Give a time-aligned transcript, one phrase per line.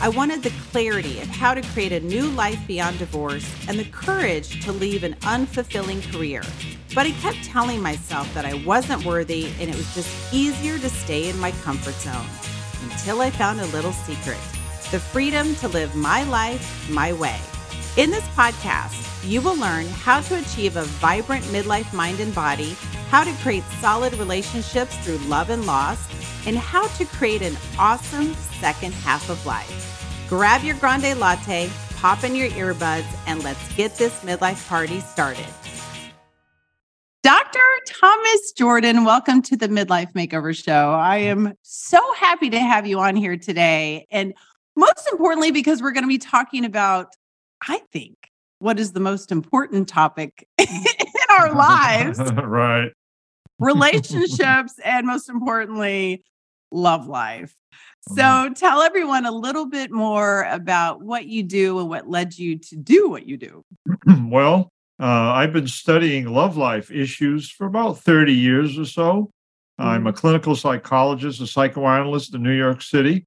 [0.00, 3.84] I wanted the clarity of how to create a new life beyond divorce and the
[3.86, 6.42] courage to leave an unfulfilling career.
[6.94, 10.88] But I kept telling myself that I wasn't worthy and it was just easier to
[10.90, 12.26] stay in my comfort zone
[12.90, 14.38] until I found a little secret
[14.90, 17.40] the freedom to live my life my way.
[17.96, 22.76] In this podcast, you will learn how to achieve a vibrant midlife mind and body,
[23.08, 25.98] how to create solid relationships through love and loss,
[26.46, 30.26] and how to create an awesome second half of life.
[30.28, 35.46] Grab your grande latte, pop in your earbuds, and let's get this midlife party started.
[37.22, 37.60] Dr.
[37.86, 40.90] Thomas Jordan, welcome to the Midlife Makeover Show.
[40.90, 44.06] I am so happy to have you on here today.
[44.10, 44.34] And
[44.76, 47.08] most importantly, because we're going to be talking about,
[47.66, 50.66] I think, what is the most important topic in
[51.38, 52.90] our lives right.
[53.58, 56.24] relationships, and most importantly,
[56.74, 57.54] love life.
[58.02, 58.52] So Mm-hmm.
[58.52, 62.76] tell everyone a little bit more about what you do and what led you to
[62.76, 63.64] do what you do.
[64.28, 64.70] well,
[65.00, 69.30] uh, I've been studying love life issues for about 30 years or so.
[69.78, 73.26] I'm a clinical psychologist, a psychoanalyst in New York City.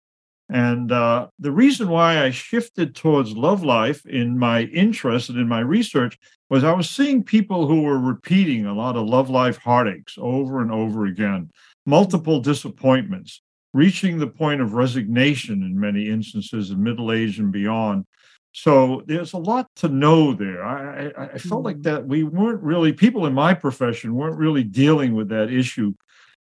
[0.50, 5.48] And uh, the reason why I shifted towards love life in my interest and in
[5.48, 6.18] my research
[6.50, 10.62] was I was seeing people who were repeating a lot of love life heartaches over
[10.62, 11.52] and over again,
[11.88, 13.42] multiple disappointments,
[13.74, 18.06] reaching the point of resignation in many instances in middle age and beyond.
[18.54, 20.64] So there's a lot to know there.
[20.66, 21.84] I, I, I felt like Mhm.
[21.84, 25.94] that we weren't really, people in my profession weren't really dealing with that issue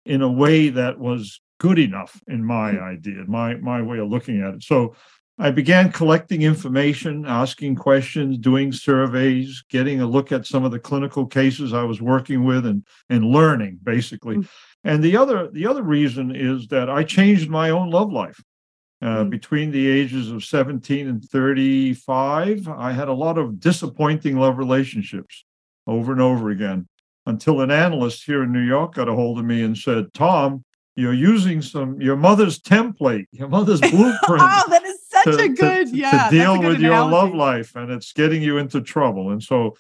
[0.07, 4.43] in a way that was good enough in my idea, my my way of looking
[4.43, 4.63] at it.
[4.63, 4.95] So
[5.39, 10.79] I began collecting information, asking questions, doing surveys, getting a look at some of the
[10.79, 14.37] clinical cases I was working with and and learning basically.
[14.37, 14.49] Mm.
[14.85, 18.41] And the other the other reason is that I changed my own love life.
[19.03, 19.31] Uh, Mm.
[19.31, 25.45] between the ages of 17 and 35, I had a lot of disappointing love relationships
[25.87, 26.89] over and over again
[27.27, 30.65] until an analyst here in New York got a hold of me and said, Tom,
[30.97, 34.63] you're using some your mother's template, your mother's blueprint Oh,
[35.25, 36.11] such to, a good, to yeah.
[36.11, 39.31] that's a deal with your love life and it's getting you into trouble.
[39.31, 39.77] And so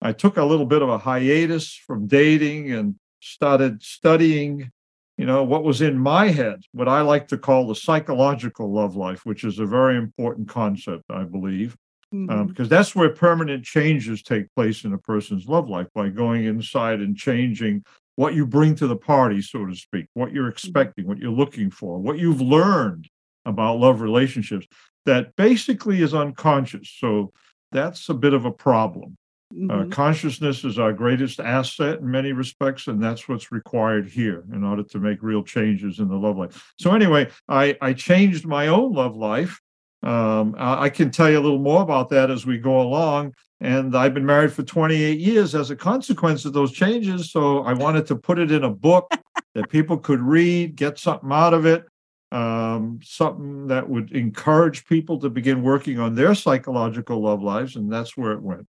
[0.00, 4.70] I took a little bit of a hiatus from dating and started studying,
[5.16, 8.96] you know, what was in my head, what I like to call the psychological love
[8.96, 11.76] life, which is a very important concept, I believe
[12.12, 12.48] um, Mhm.
[12.48, 17.00] because that's where permanent changes take place in a person's love life by going inside
[17.00, 17.82] and changing
[18.16, 21.70] what you bring to the party, so to speak, what you're expecting, what you're looking
[21.70, 23.08] for, what you've learned
[23.44, 24.66] about love relationships
[25.06, 26.90] that basically is unconscious.
[26.98, 27.32] So
[27.72, 29.16] that's a bit of a problem.
[29.52, 29.90] Uh, Mhm.
[29.92, 34.82] consciousness is our greatest asset in many respects, and that's what's required here in order
[34.82, 36.72] to make real changes in the love life.
[36.76, 39.60] So, anyway, I, I changed my own love life.
[40.02, 43.34] Um, I, I can tell you a little more about that as we go along.
[43.60, 47.30] And I've been married for 28 years as a consequence of those changes.
[47.30, 49.08] So, I wanted to put it in a book
[49.54, 51.84] that people could read, get something out of it,
[52.34, 57.76] um, something that would encourage people to begin working on their psychological love lives.
[57.76, 58.66] And that's where it went.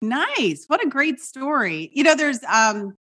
[0.00, 0.64] Nice.
[0.66, 1.90] What a great story.
[1.92, 2.96] You know, there's um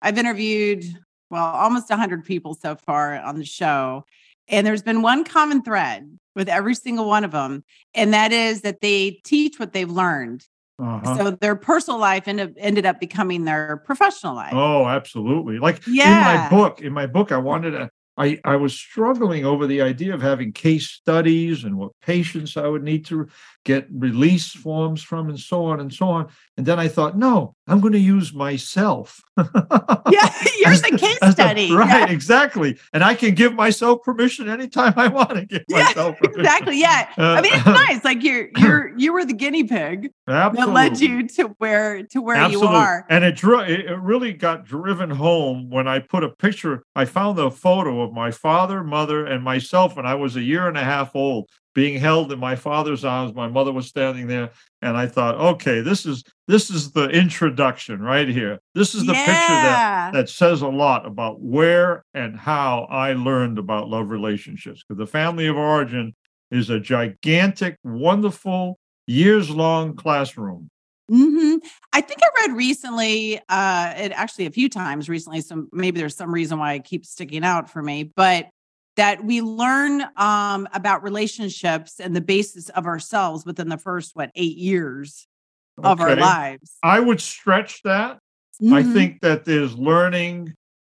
[0.00, 0.84] I've interviewed
[1.28, 4.04] well, almost 100 people so far on the show,
[4.48, 7.64] and there's been one common thread with every single one of them,
[7.94, 10.46] and that is that they teach what they've learned.
[10.78, 11.16] Uh-huh.
[11.16, 14.52] So their personal life ended ended up becoming their professional life.
[14.54, 15.58] Oh, absolutely.
[15.58, 16.48] Like Yeah.
[16.48, 19.82] in my book, in my book, I wanted to, I, I was struggling over the
[19.82, 23.28] idea of having case studies and what patients I would need to
[23.64, 26.28] get release forms from and so on and so on.
[26.56, 29.20] And then I thought, no, I'm going to use myself.
[30.08, 30.32] Yeah,
[30.62, 31.72] here's a case As the- study.
[31.74, 32.10] right, Yeah.
[32.10, 32.78] exactly.
[32.92, 36.40] And I can give myself permission anytime I want to give Yeah, myself permission.
[36.40, 36.80] Exactly.
[36.80, 37.10] Yeah.
[37.18, 38.04] I mean, it's uh, nice.
[38.04, 42.36] Like you're you're you were the guinea pig that led you to where to where
[42.36, 42.68] Absolutely.
[42.68, 43.04] you are.
[43.10, 46.84] And it, drew, it it really got driven home when I put a picture.
[46.94, 50.68] I found a photo of my father, mother, and myself when I was a year
[50.68, 53.34] and a half old, being held in my father's arms.
[53.34, 54.50] My mother was standing there,
[54.80, 58.58] and I thought, okay, this is this is the introduction right here.
[58.74, 63.58] This is the picture that that says a lot about where and how I learned
[63.58, 64.82] about love relationships.
[64.82, 66.14] Because the family of origin
[66.50, 70.70] is a gigantic, wonderful, years long classroom.
[71.08, 71.56] Hmm
[71.92, 75.40] I think I read recently, uh, it actually a few times recently.
[75.40, 78.48] So maybe there's some reason why it keeps sticking out for me, but
[78.96, 84.30] that we learn um, about relationships and the basis of ourselves within the first what
[84.34, 85.26] eight years
[85.82, 86.72] of our lives.
[86.82, 88.18] I would stretch that.
[88.62, 88.92] I Mhm.
[88.92, 90.54] think that there's learning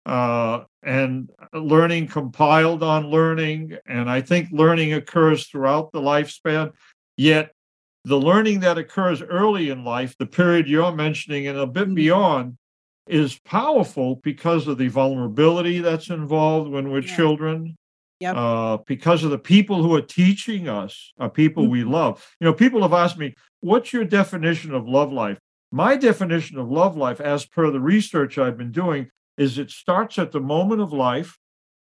[0.06, 3.76] uh, and learning compiled on learning.
[3.86, 6.72] And I think learning occurs throughout the lifespan.
[7.16, 7.52] Yet
[8.04, 11.94] the learning that occurs early in life, the period you're mentioning and a bit Mhm.
[11.94, 12.56] beyond,
[13.06, 17.16] is powerful because of the vulnerability that's involved when we're Yeah.
[17.16, 17.76] children.
[18.20, 18.36] Yep.
[18.36, 21.90] Uh, because of the people who are teaching us are people we Mhm.
[21.90, 22.36] love.
[22.40, 25.38] You know, people have asked me, what's your definition of love life?
[25.70, 30.18] My definition of love life, as per the research I've been doing, is it starts
[30.18, 31.38] at the moment of life.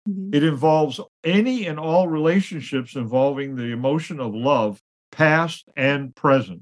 [0.09, 0.35] Mhm.
[0.35, 4.81] It involves any and all relationships involving the emotion of love,
[5.15, 6.61] past and present.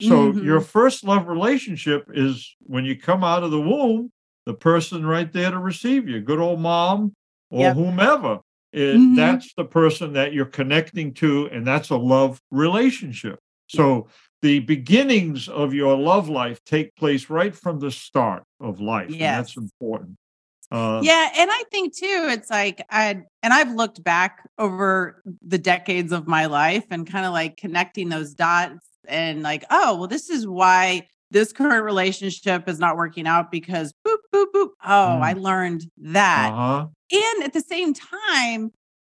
[0.00, 0.66] So your Mhm.
[0.66, 4.10] first love relationship is when you come out of the womb,
[4.46, 7.14] the person right there to receive you, good old mom
[7.50, 7.76] or Yep.
[7.76, 8.40] whomever.
[8.72, 9.16] It- Mhm.
[9.16, 13.38] That's the person that you're connecting to, and that's a love relationship.
[13.68, 14.08] So
[14.40, 19.10] the beginnings of your love life take place right from the start of life.
[19.10, 20.16] And that's important.
[20.72, 25.58] Uh, Yeah, and I think too, it's like I and I've looked back over the
[25.58, 30.08] decades of my life and kind of like connecting those dots and like, oh, well,
[30.08, 34.68] this is why this current relationship is not working out because boop, boop, boop.
[34.84, 36.50] Oh, I learned that.
[36.52, 36.86] uh-huh.
[37.12, 38.70] And at the same time,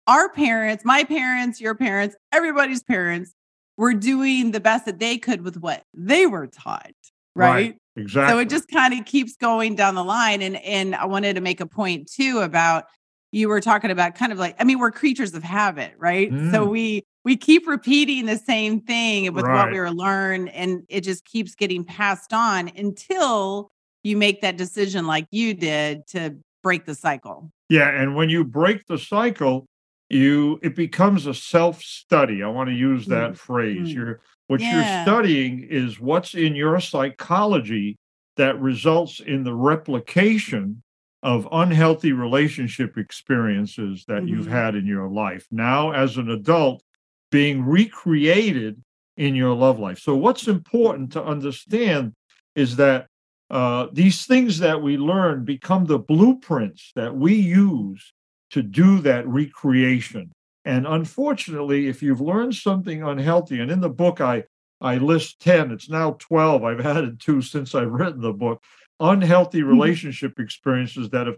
[0.07, 3.33] our parents, my parents, your parents, everybody's parents
[3.77, 6.91] were doing the best that they could with what they were taught.
[7.35, 7.75] Right.
[7.99, 8.33] Exactly.
[8.33, 10.41] So it just kind of keeps going down the line.
[10.41, 12.85] And and I wanted to make a point too about
[13.31, 16.29] you were talking about kind of like, I mean, we're creatures of habit, right?
[16.51, 16.69] So Mm.
[16.69, 21.25] we we keep repeating the same thing with what we were learned, and it just
[21.25, 23.69] keeps getting passed on until
[24.03, 27.51] you make that decision like you did to break the cycle.
[27.67, 29.67] Yeah, and when you break the cycle,
[30.09, 32.41] you it becomes a self-study.
[32.41, 33.89] I want to use that phrase.
[33.89, 33.93] mm.
[33.93, 34.69] You're what Yeah.
[34.71, 37.97] you're studying is what's in your psychology
[38.37, 40.83] that results in the replication
[41.23, 44.51] of unhealthy relationship experiences that you've Mhm.
[44.51, 45.47] had in your life.
[45.51, 46.83] Now as an adult
[47.31, 48.81] being recreated
[49.17, 49.99] in your love life.
[49.99, 52.13] So what's important to understand
[52.55, 53.07] is that
[53.51, 58.13] uh, these things that we learn become the blueprints that we use
[58.51, 60.31] to do that recreation.
[60.65, 64.43] And unfortunately, if you've learned something unhealthy, and in the book I
[64.81, 66.63] I list 10, it's now 12.
[66.63, 68.61] I've added two since I've written the book.
[68.99, 71.37] Unhealthy relationship experiences that have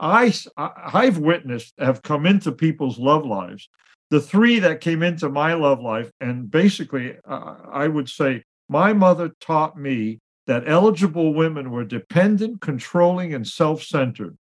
[0.00, 3.68] I I've witnessed have come into people's love lives.
[4.10, 8.92] The three that came into my love life, and basically, uh, I would say my
[8.92, 14.36] mother taught me that eligible women were dependent, controlling, and self centered.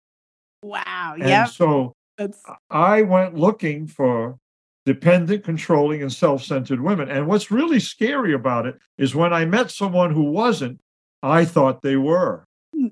[0.62, 1.16] Wow.
[1.18, 1.26] Yeah.
[1.26, 1.48] And Yep.
[1.48, 4.38] so That's I went looking for
[4.84, 7.10] dependent, controlling, and self centered women.
[7.10, 10.80] And what's really scary about it is when I met someone who wasn't,
[11.22, 12.44] I thought they were.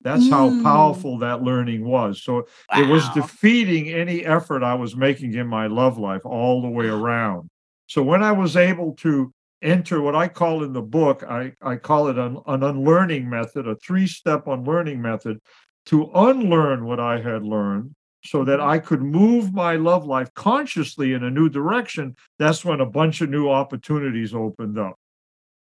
[0.02, 0.62] That's how Mm.
[0.62, 2.22] powerful that learning was.
[2.22, 6.68] So it was defeating any effort I was making in my love life all the
[6.68, 7.48] way around.
[7.86, 9.30] So when I was able to
[9.62, 13.66] enter what I call in the book, I, I call it an, an unlearning method,
[13.68, 15.38] a three step unlearning method
[15.86, 18.66] to unlearn what I had learned so that Mhm.
[18.66, 22.16] I could move my love life consciously in a new direction.
[22.38, 24.96] That's when a bunch of new opportunities opened up.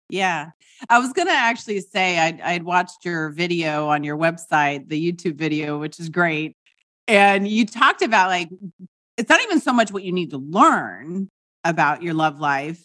[0.09, 0.51] Yeah.
[0.89, 5.13] I was going to actually say I'd, I'd watched your video on your website, the
[5.13, 6.57] YouTube video, which is great.
[7.09, 8.51] And you talked about like,
[9.17, 11.29] it's not even so much what you need to learn
[11.65, 12.85] about your love life,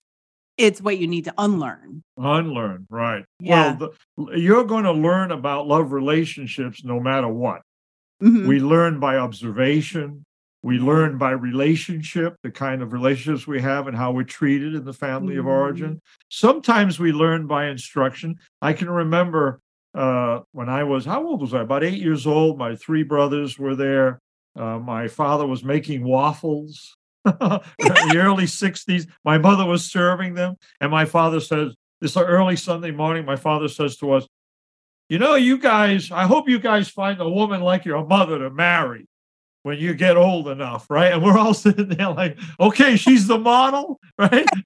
[0.58, 2.02] it's what you need to unlearn.
[2.18, 3.26] Unlearn, right.
[3.40, 3.78] Yeah.
[3.78, 7.62] Well, the, you're going to learn about love relationships no matter what.
[8.22, 8.48] Mhm.
[8.48, 10.26] We learn by observation.
[10.62, 14.84] We learn by relationship, the kind of relationships we have and how we're treated in
[14.84, 15.50] the family of Mhm.
[15.50, 16.02] origin.
[16.30, 18.36] Sometimes we learn by instruction.
[18.62, 19.60] I can remember
[19.96, 21.62] uh, when I was, how old was I?
[21.62, 22.60] About eight years old.
[22.60, 24.20] My three brothers were there.
[24.56, 26.96] Uh, my father was making waffles.
[27.26, 27.34] in
[27.80, 29.08] the early 60s.
[29.26, 30.56] My mother was serving them.
[30.80, 34.28] And my father says, this early Sunday morning, my father says to us,
[35.10, 38.50] you know, you guys, I hope you guys find a woman like your mother to
[38.50, 39.08] marry
[39.64, 41.12] when you get old enough, right?
[41.12, 44.48] And we're all sitting there like, okay, she's the model, right?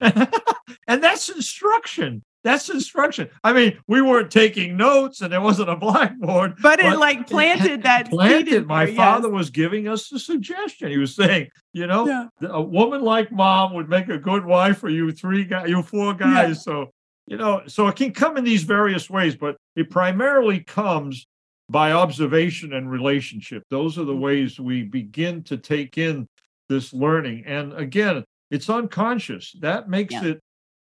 [0.86, 2.22] and that's instruction.
[2.44, 3.28] that's instruction.
[3.42, 6.56] I mean, we weren't taking notes and there wasn't a blackboard.
[6.62, 8.66] But it like planted that seed planted.
[8.66, 9.34] My there, father yes.
[9.34, 10.90] was giving us a suggestion.
[10.90, 12.26] He was saying, you know, Yeah.
[12.42, 16.12] a woman like mom would make a good wife for you three guys, you four
[16.14, 16.62] guys.
[16.62, 16.92] So,
[17.26, 21.26] you know, so it can come in these various ways, but it primarily comes
[21.70, 23.62] by observation and relationship.
[23.70, 24.20] Those are the Mhm.
[24.20, 26.28] ways we begin to take in
[26.68, 27.44] this learning.
[27.46, 29.52] And again, it's unconscious.
[29.60, 30.24] That makes Yeah.
[30.26, 30.40] it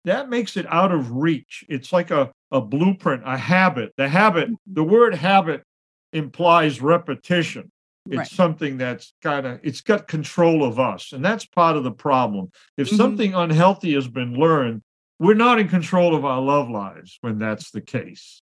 [0.06, 1.64] that makes it out of reach.
[1.66, 3.90] It's like a, a blueprint, a habit.
[3.96, 4.74] The habit, Mm-hmm.
[4.74, 5.62] the word habit
[6.12, 7.70] implies repetition.
[8.10, 8.26] It's Right.
[8.28, 11.12] something that's kind of it's got control of us.
[11.12, 12.50] And that's part of the problem.
[12.76, 12.96] If Mhm.
[12.98, 14.82] something unhealthy has been learned,
[15.18, 18.42] we're not in control of our love lives when that's the case.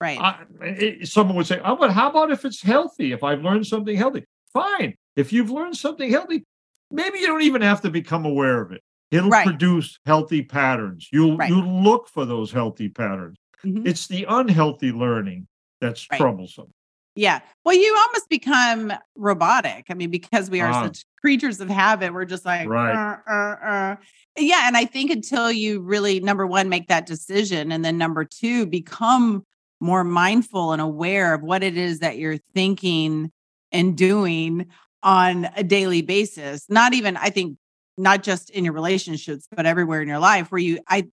[0.00, 0.18] Right.
[0.20, 3.12] I, it, someone would say, "Oh, but how about if it's healthy?
[3.12, 4.94] If I've learned something healthy, fine.
[5.16, 6.44] If you've learned something healthy,
[6.90, 8.82] maybe you don't even have to become aware of it.
[9.10, 9.46] It'll Right.
[9.46, 11.08] produce healthy patterns.
[11.12, 11.48] You'll Right.
[11.48, 13.36] you'll look for those healthy patterns.
[13.64, 13.86] Mhm.
[13.86, 15.46] It's the unhealthy learning
[15.80, 16.20] that's Right.
[16.20, 16.72] troublesome.
[17.14, 17.40] Yeah.
[17.64, 19.86] Well, you almost become robotic.
[19.88, 20.82] I mean, because we are Ah.
[20.84, 22.94] such creatures of habit, we're just like, Right.
[22.94, 23.96] "Uh, uh, uh."
[24.38, 24.68] yeah.
[24.68, 28.64] And I think until you really, number one, make that decision, and then number two,
[28.64, 29.44] become
[29.80, 33.32] more mindful and aware of what it is that you're thinking
[33.72, 34.66] and doing
[35.02, 36.64] on a daily basis.
[36.68, 37.58] Not even, I think,
[37.98, 41.08] not just in your relationships, but everywhere in your life, where you, I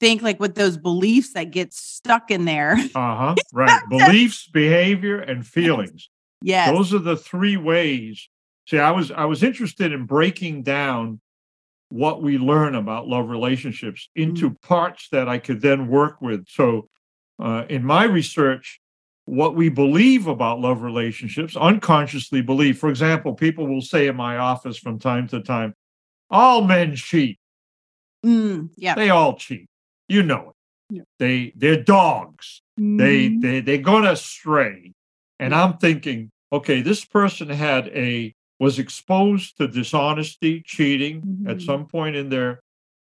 [0.00, 2.76] think like with those beliefs that get stuck in there.
[2.94, 3.34] Uh huh.
[3.54, 3.80] Right.
[3.88, 6.10] Beliefs, behavior, and feelings.
[6.42, 6.70] yes.
[6.70, 8.28] Those are the three ways.
[8.66, 11.20] See, I was I was interested in breaking down
[11.90, 14.60] what we learn about love relationships into Mm.
[14.62, 16.46] parts that I could then work with.
[16.48, 16.88] So,
[17.38, 18.80] uh, in my research,
[19.26, 22.78] what we believe about love relationships, unconsciously believe.
[22.78, 25.74] For example, people will say in my office from time to time,
[26.30, 27.38] "All men cheat.
[28.24, 28.94] Mm, yeah.
[28.94, 29.68] They all cheat.
[30.08, 30.50] You know
[30.90, 30.96] it.
[30.96, 31.02] Yeah.
[31.18, 33.40] They they're dogs." they Mhm.
[33.40, 34.92] they they're gonna stray
[35.38, 41.66] and i'm thinking okay this person had a was exposed to dishonesty cheating at Mhm.
[41.66, 42.60] some point in their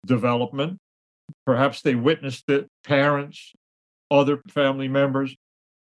[0.06, 0.78] development
[1.44, 3.52] perhaps they witnessed it parents
[4.12, 5.34] other family members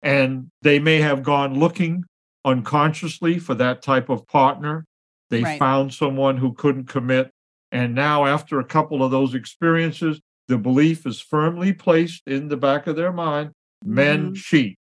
[0.02, 2.02] and they may have gone looking
[2.46, 4.84] unconsciously for that type of partner
[5.28, 5.58] they Right.
[5.58, 7.30] found someone who couldn't commit
[7.70, 12.56] and now after a couple of those experiences the belief is firmly placed in the
[12.56, 13.50] back of their mind
[13.84, 14.36] men Mhm.
[14.36, 14.76] cheat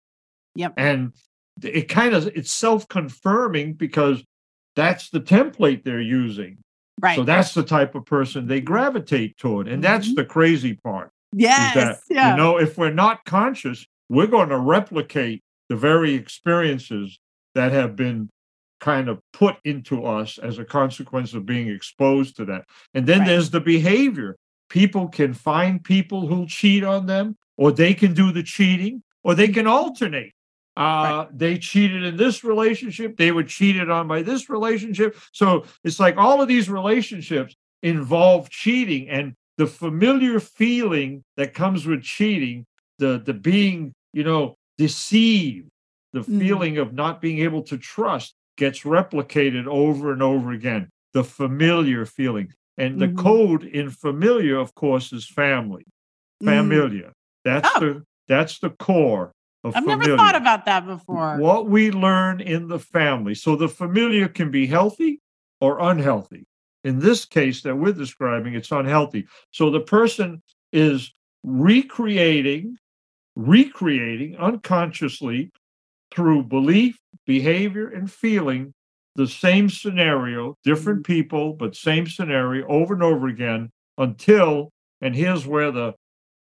[0.55, 0.75] Yep.
[0.77, 1.13] and
[1.63, 4.23] it kind of it's self-confirming because
[4.77, 6.59] that's the template they're using
[7.01, 7.17] Right.
[7.17, 10.17] so that's the type of person they gravitate toward and that's Mhm.
[10.17, 11.75] the crazy part yes.
[11.75, 12.31] that yeah.
[12.31, 17.19] you know if we're not conscious we're going to replicate the very experiences
[17.55, 18.29] that have been
[18.81, 22.65] kind of put into us as a consequence of being exposed to that
[22.95, 23.29] and then Right.
[23.29, 24.37] there's the behavior
[24.71, 29.35] people can find people who'll cheat on them or they can do the cheating or
[29.35, 30.33] they can alternate
[30.77, 35.99] uh they cheated in this relationship they were cheated on by this relationship so it's
[35.99, 42.65] like all of these relationships involve cheating and the familiar feeling that comes with cheating
[42.99, 45.69] the the being you know deceived
[46.13, 46.39] the Mhm.
[46.39, 52.05] feeling of not being able to trust gets replicated over and over again the familiar
[52.07, 53.17] feeling and the Mhm.
[53.19, 55.85] code in familiar of course is family
[56.43, 56.47] Mm.
[56.47, 57.13] familia
[57.45, 57.81] that's Oh.
[57.81, 59.33] the that's the core
[59.75, 61.37] I've never thought about that before.
[61.39, 63.35] what we learn in the family.
[63.35, 65.21] So the familiar can be healthy
[65.61, 66.47] or unhealthy.
[66.85, 69.27] In this case that we're describing it's unhealthy.
[69.51, 70.43] So the person
[70.73, 72.77] is recreating
[73.37, 75.53] recreating unconsciously
[76.13, 78.73] through belief behavior and feeling
[79.15, 81.13] the same scenario different mm-hmm.
[81.13, 85.93] people but same scenario over and over again until and here's where the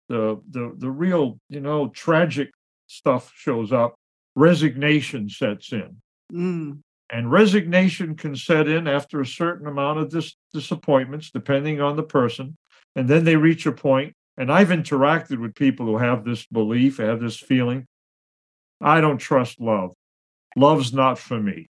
[0.08, 2.50] the the, the real you know tragic
[2.88, 3.96] stuff shows up
[4.36, 5.98] resignation sets in
[6.34, 6.80] Mm.
[7.12, 12.04] and resignation can set in after a certain amount of dis- disappointments depending on the
[12.04, 12.56] person
[12.96, 16.98] and then they reach a point and i've interacted with people who have this belief
[16.98, 17.86] have this feeling
[18.82, 19.94] i don't trust love
[20.56, 21.68] love's not for me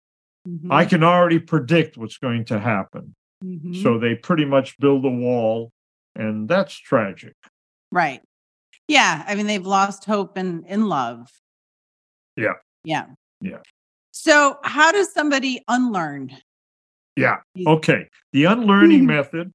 [0.48, 0.72] Mhm.
[0.72, 3.82] i can already predict what's going to happen Mhm.
[3.82, 5.70] so they pretty much build a wall
[6.14, 7.34] and that's tragic
[7.92, 8.20] right.
[8.88, 9.24] Yeah.
[9.26, 11.28] I mean, they've lost hope in in love.
[12.36, 12.54] Yeah.
[12.84, 13.06] Yeah.
[13.40, 13.58] Yeah.
[14.12, 16.30] So, how does somebody unlearn?
[17.16, 18.08] yeah Okay.
[18.32, 19.06] The unlearning Mhm.
[19.06, 19.52] method,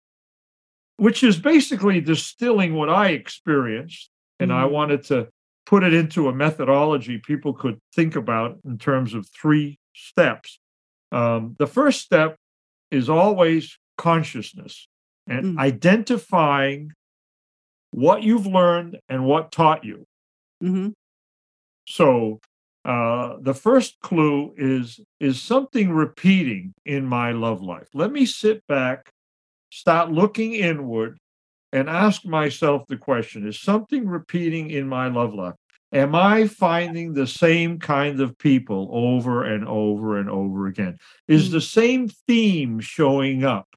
[0.97, 4.09] which is basically distilling what I experienced,
[4.39, 4.71] and I Mhm.
[4.71, 5.29] wanted to
[5.65, 10.59] put it into a methodology people could think about in terms of three steps.
[11.11, 12.37] Um, the first step
[12.89, 14.87] is always consciousness
[15.27, 15.59] and Mm.
[15.59, 16.91] identifying
[17.91, 20.05] what you've learned and what taught you.
[20.61, 20.89] hmm
[21.87, 22.39] So
[22.85, 27.87] uh, the first clue is is something repeating in my love life.
[27.93, 29.11] Let me sit back,
[29.71, 31.17] start looking inward,
[31.73, 35.55] and ask myself the question: Is something repeating in my love life?
[35.93, 40.97] Am I finding the same kind of people over and over and over again?
[41.27, 41.51] Is Mm.
[41.51, 43.67] the same theme showing up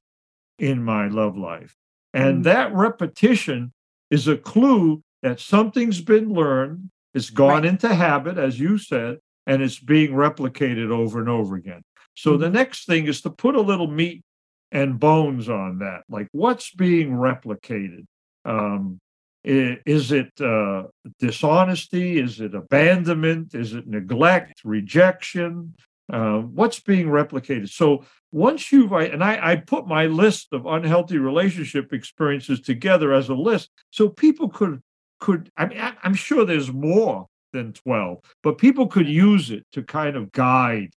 [0.59, 1.75] in my love life?
[2.13, 2.43] And Mm.
[2.45, 3.73] that repetition
[4.15, 7.65] is a clue that something's been learned, it's gone Right.
[7.65, 11.81] into habit, as you said, and it's being replicated over and over again.
[12.15, 12.53] So the Mhm.
[12.61, 14.23] next thing is to put a little meat
[14.71, 16.01] and bones on that.
[16.09, 18.05] Like what's being replicated?
[18.45, 18.99] Um,
[19.43, 20.83] is it uh,
[21.19, 22.17] dishonesty?
[22.19, 23.53] Is it abandonment?
[23.53, 25.75] Is it neglect, rejection?
[26.11, 27.69] Uh, what's being replicated?
[27.69, 33.11] So once you've, I- and I, I put my list of unhealthy relationship experiences together
[33.13, 34.81] as a list, so people could
[35.19, 35.49] could.
[35.57, 39.81] I mean, I, I'm sure there's more than twelve, but people could use it to
[39.81, 40.91] kind of guide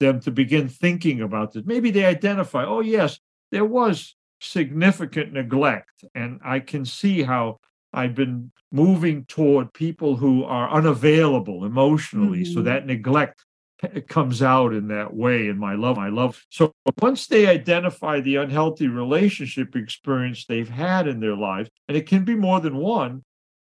[0.00, 1.64] them to begin thinking about this.
[1.66, 3.18] Maybe they identify, oh yes,
[3.52, 7.58] there was significant neglect, and I can see how
[7.92, 12.44] I've been moving toward people who are unavailable emotionally.
[12.44, 12.64] So Mhm.
[12.64, 13.44] that neglect
[14.08, 15.98] comes out in that way in my love.
[15.98, 16.42] I love.
[16.50, 22.06] So once they identify the unhealthy relationship experience they've had in their lives, and it
[22.06, 23.22] can be more than one,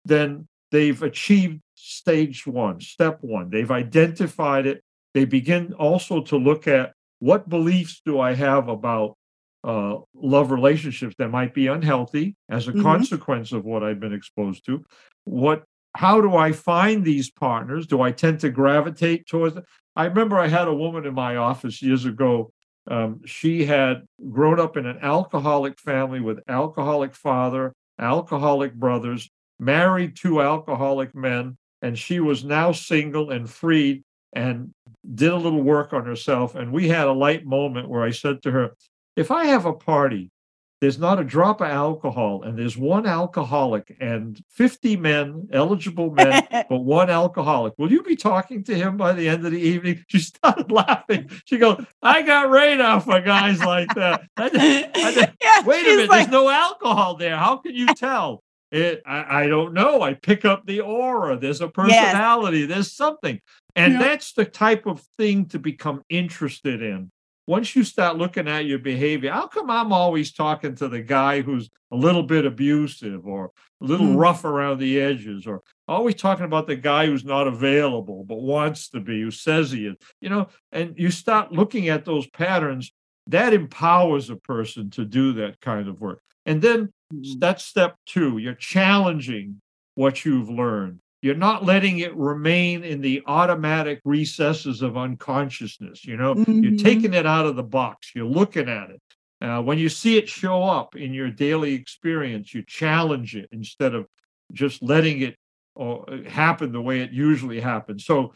[0.05, 3.51] then they've achieved stage one, step one.
[3.51, 4.83] They've identified it.
[5.15, 9.17] They begin also to look at what beliefs do I have about
[9.63, 12.83] uh, love relationships that might be unhealthy as a Mhm.
[12.83, 14.83] consequence of what I've been exposed to.
[15.25, 15.65] What,
[15.95, 17.87] how do I find these partners?
[17.87, 19.65] Do I tend to gravitate towards them?
[19.97, 22.53] I remember I had a woman in my office years ago.
[22.91, 29.29] Um, she had grown up in an alcoholic family with alcoholic father, alcoholic brothers,
[29.59, 34.73] married two alcoholic men, and she was now single and freed and
[35.15, 36.55] did a little work on herself.
[36.55, 38.71] And we had a light moment where I said to her,
[39.17, 40.31] if I have a party,
[40.81, 46.47] there's not a drop of alcohol, and there's one alcoholic and 50 men, eligible men,
[46.69, 47.75] but one alcoholic.
[47.79, 50.05] Will you be talking to him by the end of the evening?
[50.09, 51.31] She started laughing.
[51.45, 54.23] She goes, I got radar for guys like that.
[54.37, 57.37] I I yeah, Wait a minute, like, there's no alcohol there.
[57.37, 58.43] How can you tell?
[58.73, 60.01] It, I, I don't know.
[60.01, 61.37] I pick up the aura.
[61.37, 62.67] There's a personality.
[62.67, 63.41] There's something.
[63.77, 63.99] And Yeah.
[63.99, 67.11] that's the type of thing to become interested in.
[67.51, 71.41] Once you start looking at your behavior, how come I'm always talking to the guy
[71.41, 74.19] who's a little bit abusive or a little Mm.
[74.19, 78.89] rough around the edges or always talking about the guy who's not available but wants
[78.91, 82.93] to be, who says he is, you know, and you start looking at those patterns,
[83.27, 86.23] that empowers a person to do that kind of work.
[86.47, 87.41] And then Mhm.
[87.41, 88.39] that's step two.
[88.39, 89.61] You're challenging
[89.97, 91.01] what you've learned.
[91.23, 96.05] You're not letting it remain in the automatic recesses of unconsciousness.
[96.05, 96.83] You know, you're Mhm.
[96.83, 98.13] taking it out of the box.
[98.15, 99.03] You're looking at it.
[99.43, 103.95] Uh, when you see it show up in your daily experience, you challenge it instead
[103.95, 104.07] of
[104.53, 105.37] just letting it
[105.79, 108.05] uh, happen the way it usually happens.
[108.05, 108.35] So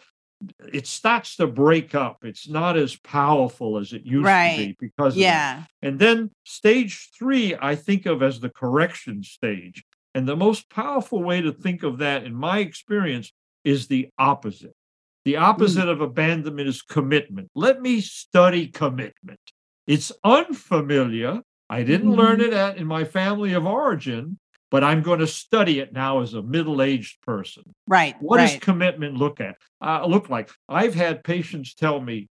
[0.73, 2.18] it starts to break up.
[2.25, 4.77] It's not as powerful as it used to be Right.
[4.79, 5.64] because yeah.
[5.83, 9.85] And then stage three, I think of as the correction stage.
[10.14, 13.33] And the most powerful way to think of that, in my experience,
[13.64, 14.74] is the opposite.
[15.24, 17.48] The opposite of abandonment is commitment.
[17.55, 19.40] Let me study commitment.
[19.87, 21.40] It's unfamiliar.
[21.68, 22.46] I didn't learn Mhm.
[22.48, 24.38] it at, in my family of origin,
[24.70, 27.64] but I'm going to study it now as a middle aged person.
[27.88, 28.14] Right.
[28.20, 30.50] What does commitment look at uh, look like?
[30.68, 32.29] I've had patients tell me,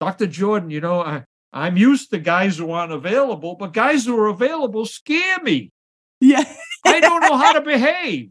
[0.00, 0.26] Dr.
[0.26, 4.26] Jordan, you know, I, I'm used to guys who aren't available, but guys who are
[4.26, 5.70] available scare me.
[6.20, 6.44] Yeah.
[6.84, 8.30] I don't know how to behave.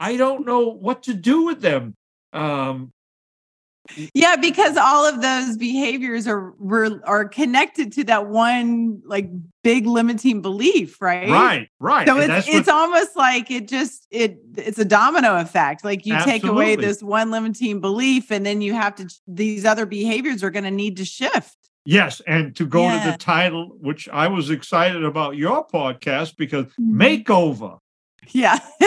[0.00, 1.94] I don't know what to do with them.
[2.32, 2.92] Um,
[4.12, 9.30] Yeah, because all of those behaviors are were are connected to that one like
[9.64, 11.28] big limiting belief, right?
[11.28, 12.06] right, right.
[12.06, 15.84] So and it's it's what- almost like it just it it's a domino effect.
[15.84, 19.86] Like you take away this one limiting belief, and then you have to these other
[19.86, 21.56] behaviors are going to need to shift.
[21.84, 22.20] Yes.
[22.26, 27.24] And to go to the title, which I was excited about your podcast because Mhm.
[27.24, 27.78] makeover
[28.30, 28.58] Yeah.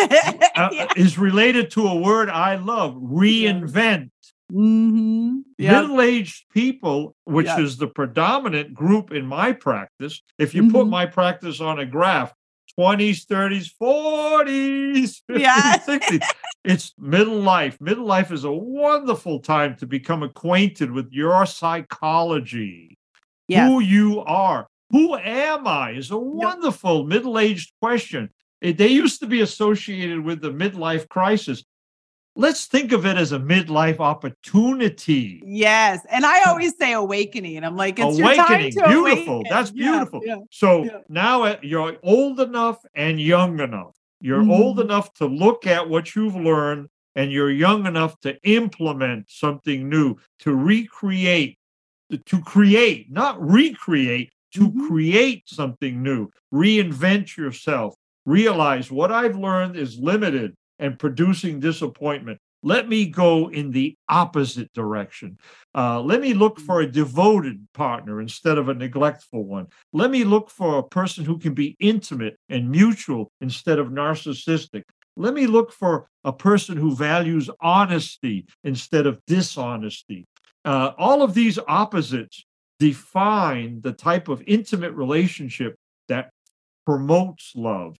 [0.55, 0.87] uh, yeah.
[0.95, 4.09] is related to a word I love reinvent.
[4.51, 5.81] hmm Yeah.
[5.81, 7.61] middle-aged people which Yeah.
[7.61, 10.89] is the predominant group in my practice if you put Mhm.
[10.89, 12.33] my practice on a graph
[12.77, 15.77] 20s 30s 40s 50s Yeah.
[15.79, 16.21] 60s
[16.63, 22.97] it's middle life middle life is a wonderful time to become acquainted with your psychology
[23.47, 23.67] Yes.
[23.67, 28.29] who you are who am i is a wonderful middle-aged question
[28.61, 31.63] eh, they used to be associated with the midlife crisis.
[32.35, 35.43] Let's think of it as a midlife opportunity.
[35.45, 35.99] Yes.
[36.09, 37.57] And I always say awakening.
[37.57, 38.37] And I'm like, it's awakening.
[38.37, 39.33] Your time to beautiful.
[39.35, 39.49] Awaken.
[39.49, 40.21] That's beautiful.
[40.23, 40.99] Yeah, yeah, so yeah.
[41.09, 43.97] now uh, you're old enough and young enough.
[44.21, 44.51] You're mm-hmm.
[44.51, 49.89] old enough to look at what you've learned and you're young enough to implement something
[49.89, 51.57] new, to recreate,
[52.25, 54.87] to create, not recreate, to mm-hmm.
[54.87, 62.39] create something new, reinvent yourself, realize what I've learned is limited and producing disappointment.
[62.63, 65.37] Let me go in the opposite direction.
[65.73, 69.67] Uh, let me look for a devoted partner instead of a neglectful one.
[69.93, 74.83] Let me look for a person who can be intimate and mutual instead of narcissistic.
[75.17, 80.25] Let me look for a person who values honesty instead of dishonesty.
[80.63, 82.45] Uh, all of these opposites
[82.79, 85.75] define the type of intimate relationship
[86.07, 86.29] that
[86.85, 87.97] promotes love,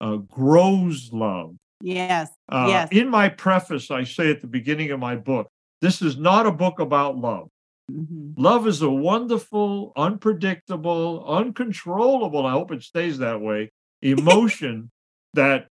[0.00, 1.54] uh, grows love.
[1.80, 2.30] Yes.
[2.48, 2.88] Uh, yes.
[2.92, 5.48] In my preface, I say at the beginning of my book,
[5.80, 7.48] this is not a book about love.
[7.90, 8.40] Mm-hmm.
[8.40, 14.90] Love is a wonderful, unpredictable, uncontrollable, I hope it stays that way, emotion
[15.34, 15.68] that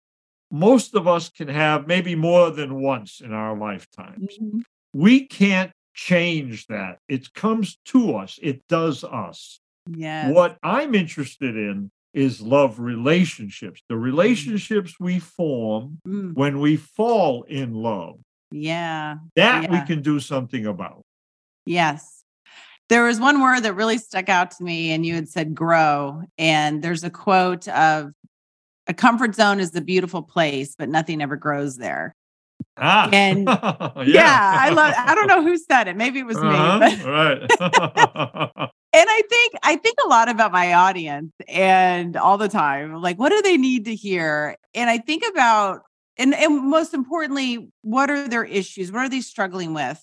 [0.51, 4.39] most of us can have maybe more than once in our lifetimes.
[4.39, 4.61] Mm-hmm.
[4.93, 6.99] We can't change that.
[7.09, 9.61] It comes to us, it does us.
[9.89, 10.31] Yeah.
[10.31, 14.03] What I'm interested in is love relationships, the Mm.
[14.03, 16.35] relationships we form Mm.
[16.35, 18.21] when we fall in love.
[18.51, 19.17] Yeah.
[19.37, 21.03] That we can do something about.
[21.67, 22.23] Yes.
[22.89, 26.23] There was one word that really stuck out to me, and you had said grow.
[26.39, 28.13] And there's a quote of
[28.87, 32.15] a comfort zone is the beautiful place, but nothing ever grows there.
[32.77, 34.03] Ah, And yeah.
[34.05, 35.97] Yeah, I love I don't know who said it.
[35.97, 36.97] Maybe it was Uh-huh, me.
[37.03, 37.49] But
[38.61, 38.71] right.
[38.95, 42.95] and I think I think a lot about my audience and all the time.
[43.03, 44.57] Like, what do they need to hear?
[44.73, 45.83] And I think about
[46.17, 48.93] and, and most importantly, what are their issues?
[48.93, 50.03] What are they struggling with?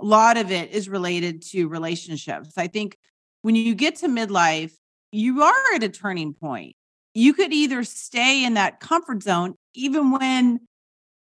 [0.00, 2.52] A lot of it is related to relationships.
[2.56, 2.96] I think
[3.42, 4.72] when you get to midlife,
[5.10, 6.76] you are at a turning point.
[7.14, 10.60] You could either stay in that comfort zone even when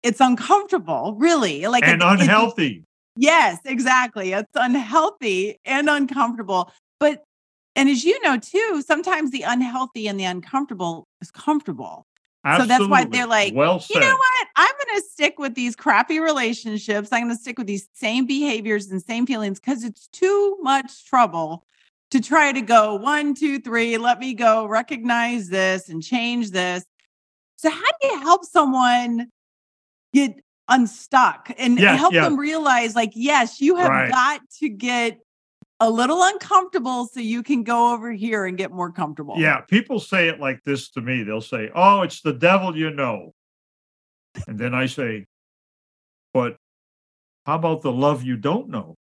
[0.02, 1.68] it's uncomfortable, really.
[1.68, 2.82] Like and unhealthy.
[3.16, 4.32] Yes, exactly.
[4.32, 6.72] It's unhealthy and uncomfortable.
[7.00, 7.22] But,
[7.76, 12.04] and as you know too, sometimes the unhealthy and the uncomfortable is comfortable.
[12.56, 13.94] So that's why they're like, well said.
[13.94, 14.48] You know what?
[14.56, 17.10] I'm going to stick with these crappy relationships.
[17.12, 21.04] I'm going to stick with these same behaviors and same feelings because it's too much
[21.04, 21.64] trouble
[22.10, 26.84] to try to go one, two, three, let me go recognize this and change this.
[27.56, 29.28] So, how do you help someone
[30.14, 32.22] get unstuck and Yeah, help yeah.
[32.22, 34.10] them realize, like, yes, you have Right.
[34.10, 35.18] got to get
[35.80, 39.34] a little uncomfortable so you can go over here and get more comfortable?
[39.38, 41.22] Yeah, people say it like this to me.
[41.22, 43.32] They'll say, "Oh, it's the devil you know,"
[44.46, 45.26] and then I say,
[46.34, 46.56] "But
[47.46, 48.94] how about the love you don't know?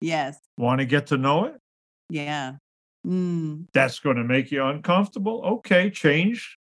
[0.00, 0.38] Yes.
[0.58, 1.60] Want to get to know it?
[2.10, 2.56] Yeah.
[3.06, 3.66] Mm.
[3.72, 5.42] That's going to make you uncomfortable.
[5.44, 6.56] Okay, change.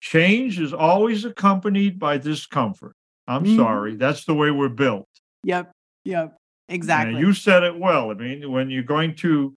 [0.00, 2.94] Change is always accompanied by discomfort.
[3.26, 3.56] I'm Mhm.
[3.56, 3.96] sorry.
[3.96, 5.08] That's the way we're built.
[5.42, 5.72] Yep.
[6.04, 6.36] Yep.
[6.68, 7.20] Exactly.
[7.20, 8.10] you said it well.
[8.10, 9.54] I mean, when you're going to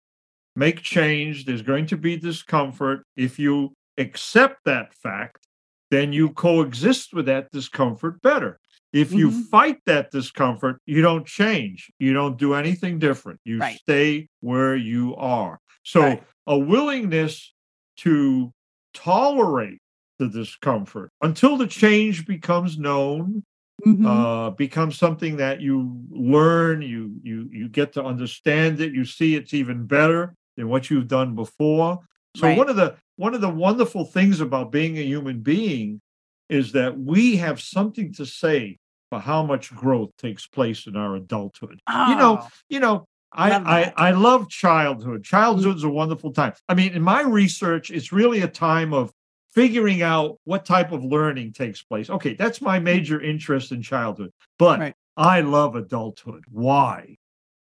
[0.56, 3.04] make change, there's going to be discomfort.
[3.15, 5.47] If you accept that fact,
[5.91, 8.58] then you coexist with that discomfort better.
[8.93, 9.43] If you Mhm.
[9.50, 11.89] fight that discomfort, you don't change.
[12.00, 13.39] You don't do anything different.
[13.45, 13.78] You Right.
[13.80, 15.60] stay where you are.
[15.84, 16.24] So, Right.
[16.47, 17.54] a willingness
[17.97, 18.52] to
[18.93, 19.80] tolerate
[20.19, 23.43] the discomfort until the change becomes known
[23.86, 24.06] Mhm.
[24.06, 29.36] uh, becomes something that you learn you you you get to understand it you see
[29.36, 32.00] it's even better than what you've done before
[32.36, 32.58] so Right.
[32.58, 36.02] one of the one of the wonderful things about being a human being
[36.50, 38.78] is that we have something to say
[39.10, 43.50] for how much growth takes place in our adulthood you know Oh, you know I,
[43.52, 43.94] Love I that.
[43.96, 45.24] I love childhood.
[45.24, 46.52] Childhood's a wonderful time.
[46.67, 49.10] I mean, in my research, it's really a time of
[49.54, 52.10] figuring out what type of learning takes place.
[52.10, 54.32] Okay, that's my major interest in childhood.
[54.58, 54.96] But Right.
[55.18, 56.44] I love adulthood.
[56.50, 57.18] Why?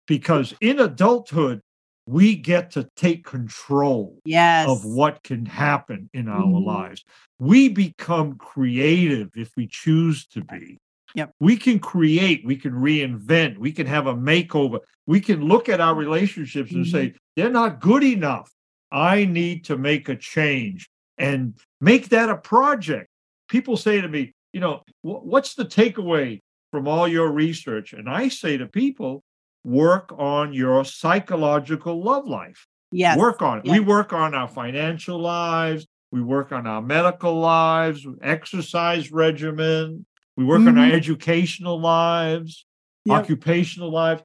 [0.06, 1.60] Because in adulthood,
[2.06, 4.68] we get to take control yes.
[4.68, 6.64] of what can happen in our Mhm.
[6.64, 7.04] lives.
[7.38, 10.78] We become creative if we choose to be.
[11.14, 11.32] Yep.
[11.40, 14.80] We can create, we can reinvent, we can have a makeover.
[15.06, 16.90] We can look at our relationships and Mhm.
[16.90, 18.50] say, they're not good enough.
[18.90, 23.08] I need to make a change and make that a project.
[23.48, 26.40] People say to me, you know, what's the takeaway
[26.70, 27.92] from all your research?
[27.92, 29.22] And I say to people,
[29.64, 33.16] work on your psychological love life Yes.
[33.16, 33.64] work on it.
[33.64, 35.86] We work on our financial lives.
[36.10, 40.04] We work on our medical lives, exercise regimen.
[40.36, 40.92] We work on our Mhm.
[40.92, 42.66] educational lives,
[43.06, 43.20] Yep.
[43.22, 44.22] occupational lives.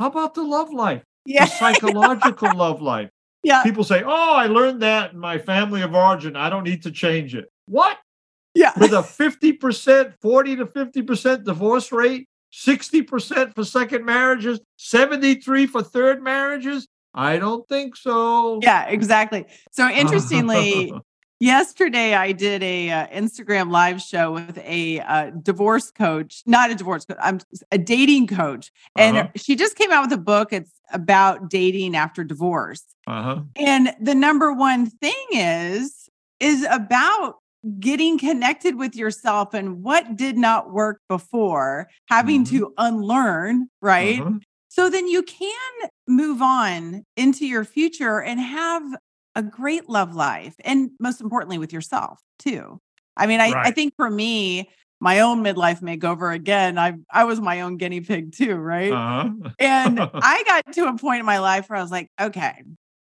[0.00, 1.44] How about the love life, Yeah.
[1.44, 3.10] the psychological love life?
[3.42, 3.62] Yeah.
[3.62, 6.36] People say, "Oh, I learned that in my family of origin.
[6.36, 7.98] I don't need to change it." What?
[8.54, 8.72] Yeah.
[8.78, 16.22] With a 50%, 40 to 50% divorce rate, 60% for second marriages, 73 for third
[16.22, 16.88] marriages?
[17.14, 18.60] I don't think so.
[18.62, 19.46] Yeah, exactly.
[19.72, 20.92] So interestingly,
[21.40, 26.74] yesterday I did a uh, Instagram live show with a uh, divorce coach, not a
[26.74, 27.40] divorce coach, I'm
[27.72, 29.28] a dating coach, and Uh-huh.
[29.36, 30.52] she just came out with a book.
[30.52, 32.84] It's about dating after divorce.
[33.06, 33.40] uh-huh.
[33.56, 37.36] And the number one thing is is about
[37.78, 42.48] getting connected with yourself and what did not work before, having Mhm.
[42.50, 44.20] to unlearn, right?
[44.20, 44.38] uh-huh.
[44.68, 45.70] So then you can
[46.08, 48.82] move on into your future and have
[49.34, 50.54] a great love life.
[50.64, 52.80] And most importantly, with yourself too.
[53.16, 57.40] I mean, I, I think for me, my own midlife makeover again, I I was
[57.40, 58.92] my own guinea pig too, right?
[58.92, 59.50] Uh-huh.
[59.58, 62.62] and I got to a point in my life where I was like, okay,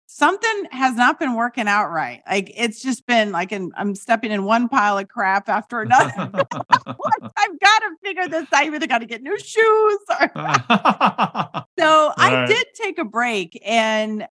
[0.08, 2.22] something has not been working out right.
[2.30, 6.14] Like it's just been like in, I'm stepping in one pile of crap after another.
[6.16, 8.54] I've got to figure this out.
[8.54, 10.32] I either got to get new shoes or
[11.78, 14.26] so I did take a break and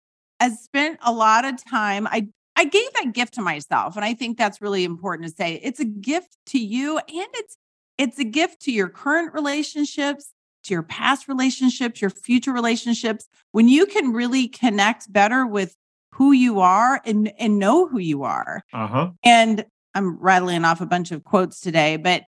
[0.41, 2.07] I spent a lot of time.
[2.07, 5.61] I I gave that gift to myself, and I think that's really important to say.
[5.63, 7.57] It's a gift to you, and it's
[7.99, 10.33] it's a gift to your current relationships,
[10.65, 13.29] to your past relationships, your future relationships.
[13.53, 15.77] When you can really connect better with
[16.13, 18.63] who you are and and know who you are.
[18.73, 19.11] uh-huh.
[19.23, 22.25] And I'm rattling off a bunch of quotes today, but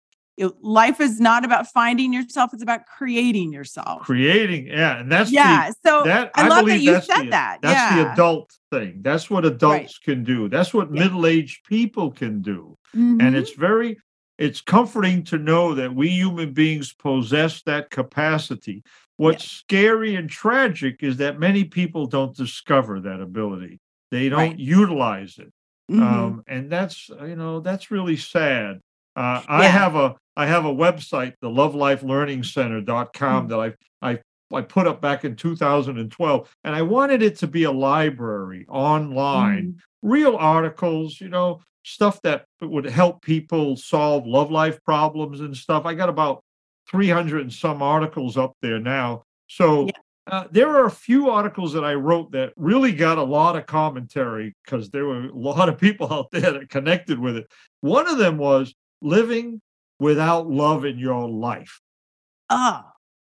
[0.60, 4.02] life is not about finding yourself; it's about creating yourself.
[4.02, 5.70] Creating, yeah, and that's the- yeah.
[5.84, 7.58] So that I, love that you said the, that.
[7.62, 8.04] That's yeah.
[8.04, 9.00] the adult thing.
[9.02, 10.48] That's what adults can do.
[10.48, 11.02] That's what Yeah.
[11.02, 12.76] middle-aged people can do.
[12.96, 13.22] Mhm.
[13.22, 13.98] And it's very
[14.38, 18.82] it's comforting to know that we human beings possess that capacity.
[19.16, 23.78] What's scary and tragic is that many people don't discover that ability.
[24.10, 24.58] They don't Right.
[24.58, 25.52] utilize it.
[25.90, 26.02] Mhm.
[26.02, 28.80] Um, and that's you know that's really sad.
[29.14, 33.48] Uh, I have a I have a website, the lovelifelearningcenter.com Mm.
[33.48, 33.58] that
[34.02, 34.18] I I
[34.54, 39.64] I put up back in 2012, and I wanted it to be a library online,
[39.72, 39.78] Mhm.
[40.02, 45.86] real articles, you know, stuff that would help people solve love life problems and stuff.
[45.86, 46.44] I got about
[46.86, 49.22] 300 and some articles up there now.
[49.48, 49.92] So Yeah.
[50.26, 53.64] uh, there are a few articles that I wrote that really got a lot of
[53.64, 57.46] commentary because there were a lot of people out there that connected with it.
[57.80, 59.62] One of them was living
[60.02, 61.80] without love in your life.
[62.50, 62.82] Oh,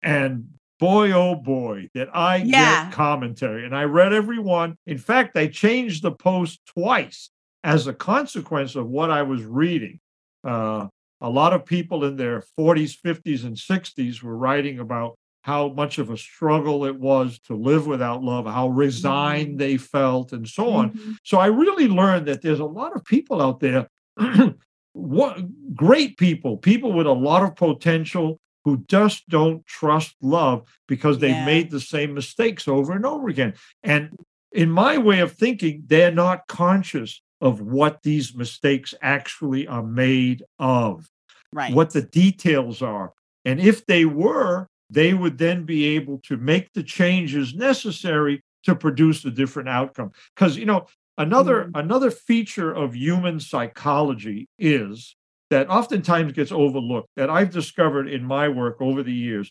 [0.03, 0.49] And
[0.79, 2.85] boy, oh boy, did I Yeah.
[2.87, 3.65] get commentary.
[3.67, 4.77] And I read every one.
[4.87, 7.31] In fact, I changed the post twice
[7.65, 10.01] as a consequence of what I was reading.
[10.45, 10.89] Uh,
[11.21, 15.99] a lot of people in their 40s, 50s, and 60s were writing about how much
[15.99, 19.59] of a struggle it was to live without love, how resigned Mhm.
[19.59, 20.91] they felt, and so on.
[20.91, 21.17] Mhm.
[21.25, 23.89] So I really learned that there's a lot of people out there,
[24.93, 25.39] what
[25.75, 31.37] great people, people with a lot of potential who just don't trust love because they've
[31.37, 31.45] Yeah.
[31.45, 33.55] made the same mistakes over and over again.
[33.83, 34.11] And
[34.53, 40.45] in my way of thinking, they're not conscious of what these mistakes actually are made
[40.59, 41.09] of,
[41.53, 41.75] Right.
[41.75, 43.13] what the details are.
[43.45, 48.77] And if they were, they would then be able to make the changes necessary to
[48.77, 50.13] produce a different outcome.
[50.37, 50.87] Because you know,
[51.19, 55.17] another another feature of human psychology is
[55.51, 59.51] that oftentimes gets overlooked that I've discovered in my work over the years.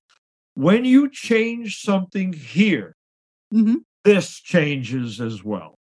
[0.55, 2.95] When you change something here,
[3.53, 3.83] Mhm.
[4.03, 5.77] this changes as well.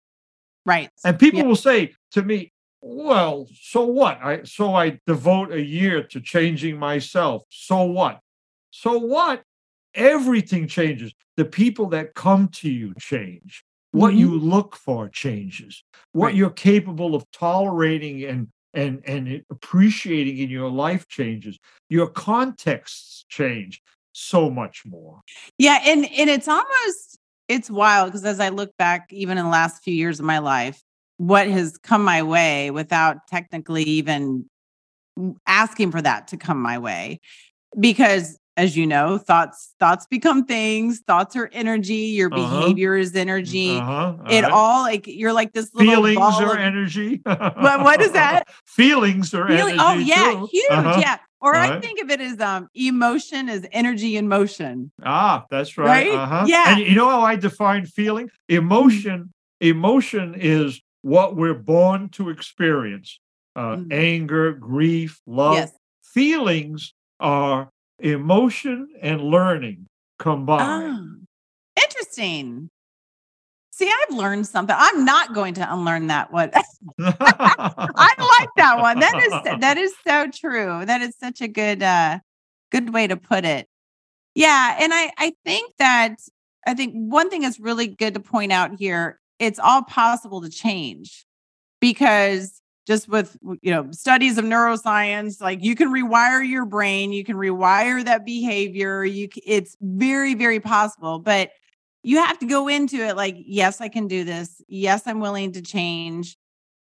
[0.66, 0.90] Right.
[1.06, 1.46] And people Yeah.
[1.48, 4.20] will say to me, well, so what?
[4.22, 7.44] I so I devote a year to changing myself.
[7.50, 8.20] So what?
[8.72, 9.44] So what?
[9.96, 11.14] Everything changes.
[11.36, 13.64] The people that come to you change.
[13.92, 14.20] What mm-hmm.
[14.20, 15.84] you look for changes.
[16.12, 16.36] What Right.
[16.36, 21.58] you're capable of tolerating and and and appreciating in your life changes.
[21.90, 25.22] Your contexts change so much more.
[25.58, 29.50] Yeah, and and it's almost it's wild because as I look back, even in the
[29.50, 30.82] last few years of my life,
[31.18, 34.46] what has come my way without technically even
[35.48, 37.20] asking for that to come my way,
[37.80, 41.00] because as you know, thoughts thoughts become things.
[41.08, 42.12] Thoughts are energy.
[42.20, 42.60] Your Uh-huh.
[42.62, 43.78] behavior is energy.
[43.78, 44.18] Uh-huh.
[44.30, 44.52] It right.
[44.52, 47.22] all like you're like this little feelings ball or of- energy.
[47.26, 48.48] What- what is that?
[48.66, 49.80] feelings or Feeling, energy.
[49.82, 50.48] oh yeah, too.
[50.52, 50.72] huge.
[50.72, 50.98] Uh-huh.
[51.00, 51.18] Yeah.
[51.42, 51.82] Or I Right.
[51.82, 54.92] think of it as um emotion as energy in motion.
[55.06, 55.88] Ah, that's right.
[56.10, 56.12] Right?
[56.20, 56.44] Uh-huh.
[56.48, 56.72] Yeah.
[56.72, 58.30] And you know how I define feeling?
[58.50, 59.32] Emotion.
[59.62, 63.20] Emotion is what we're born to experience
[63.56, 63.92] uh, Mm.
[63.94, 65.56] anger, grief, love.
[65.56, 65.72] Yes.
[66.14, 69.86] Feelings are emotion and learning
[70.18, 71.22] combined.
[71.78, 72.70] Ah, interesting.
[73.72, 74.76] See, I've learned something.
[74.78, 76.52] I'm not going to unlearn that one.
[77.00, 79.00] I like that one.
[79.00, 80.86] That is that is so true.
[80.86, 82.20] That is such a good uh
[82.72, 83.68] good way to put it.
[84.36, 86.16] Yeah, and I I think that
[86.68, 90.50] I think one thing that's really good to point out here, it's all possible to
[90.50, 91.26] change
[91.80, 92.59] because
[92.90, 97.36] just with you know studies of neuroscience like you can rewire your brain you can
[97.36, 101.52] rewire that behavior you it's very very possible but
[102.04, 105.52] you have to go into it like yes i can do this yes i'm willing
[105.52, 106.36] to change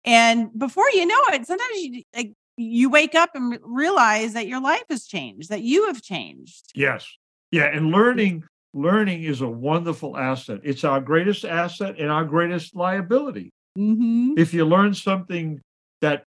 [0.05, 4.47] and before you know it sometimes you like you wake up and re- realize that
[4.47, 7.05] your life has changed that you have changed Yes.
[7.51, 7.65] Yeah.
[7.65, 8.43] And learning,
[8.73, 10.59] learning is a wonderful asset.
[10.63, 13.51] It's our greatest asset and our greatest liability.
[13.77, 14.33] mm-hmm.
[14.37, 15.61] If you learn something
[16.01, 16.23] that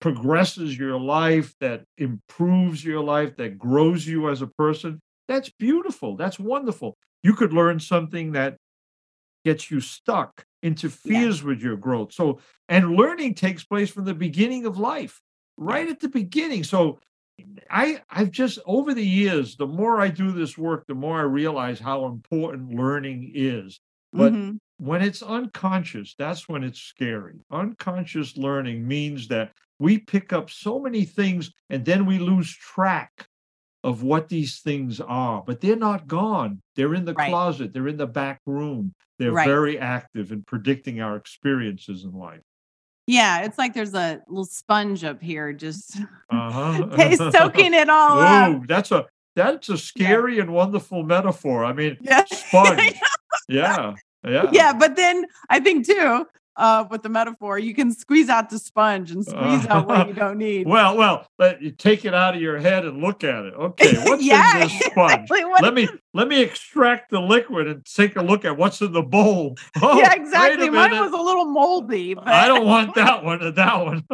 [0.00, 6.16] progresses your life, that improves your life, that grows you as a person, that's beautiful.
[6.16, 6.96] That's wonderful.
[7.22, 8.56] You could learn something that
[9.44, 12.12] gets you stuck, interferes with your growth.
[12.12, 15.20] So, and learning takes place from the beginning of life,
[15.56, 16.64] right at the beginning.
[16.64, 16.98] So,
[17.70, 21.22] I I've just over the years, the more I do this work, the more I
[21.24, 23.80] realize how important learning is.
[24.12, 24.58] But Mhm.
[24.78, 27.34] When it's unconscious, that's when it's scary.
[27.50, 33.26] Unconscious learning means that we pick up so many things and then we lose track
[33.82, 36.60] of what these things are, but they're not gone.
[36.74, 37.28] They're in the Right.
[37.28, 38.94] closet, they're in the back room.
[39.18, 39.46] They're Right.
[39.46, 42.40] very active in predicting our experiences in life.
[43.06, 45.98] yeah it's like there's a little sponge up here just
[46.30, 47.30] Uh-huh.
[47.30, 49.04] soaking it all up that's a
[49.36, 51.64] that's a scary and wonderful metaphor.
[51.66, 52.94] I mean, yeah sponge.
[53.48, 53.94] yeah.
[54.26, 54.48] Yeah.
[54.52, 58.58] yeah but then i think too uh with the metaphor you can squeeze out the
[58.58, 62.36] sponge and squeeze out what you don't need Well, well, let you take it out
[62.36, 63.54] of your head and look at it.
[63.54, 65.12] Okay, what's yeah in this sponge?
[65.30, 68.92] exactly Let me let me extract the liquid and take a look at what's in
[68.92, 69.56] the bowl.
[69.82, 73.50] Oh, yeah exactly mine was a little moldy but I don't want that one or
[73.50, 74.04] that one.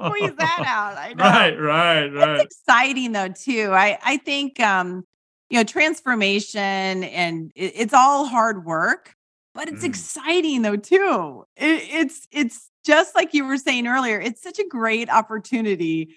[0.00, 2.40] squeeze that out i know Right, right, right.
[2.40, 5.02] it's exciting though too i i think um
[5.50, 9.13] you know transformation and it, it's all hard work
[9.54, 9.88] but it's Mm.
[9.88, 14.66] exciting though too it, it's it's just like you were saying earlier it's such a
[14.68, 16.14] great opportunity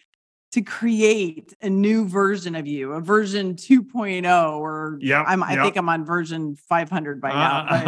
[0.52, 4.98] to create a new version of you a version 2.0 or
[5.28, 5.64] I'm, i yep.
[5.64, 7.88] think i'm on version 500 by now but,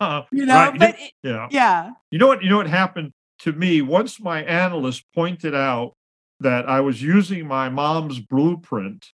[0.00, 1.48] Uh, you know right, but it, yeah.
[1.50, 2.42] yeah You know what?
[2.42, 5.94] You know what happened to me once my analyst pointed out
[6.40, 9.06] that I was using my mom's blueprint,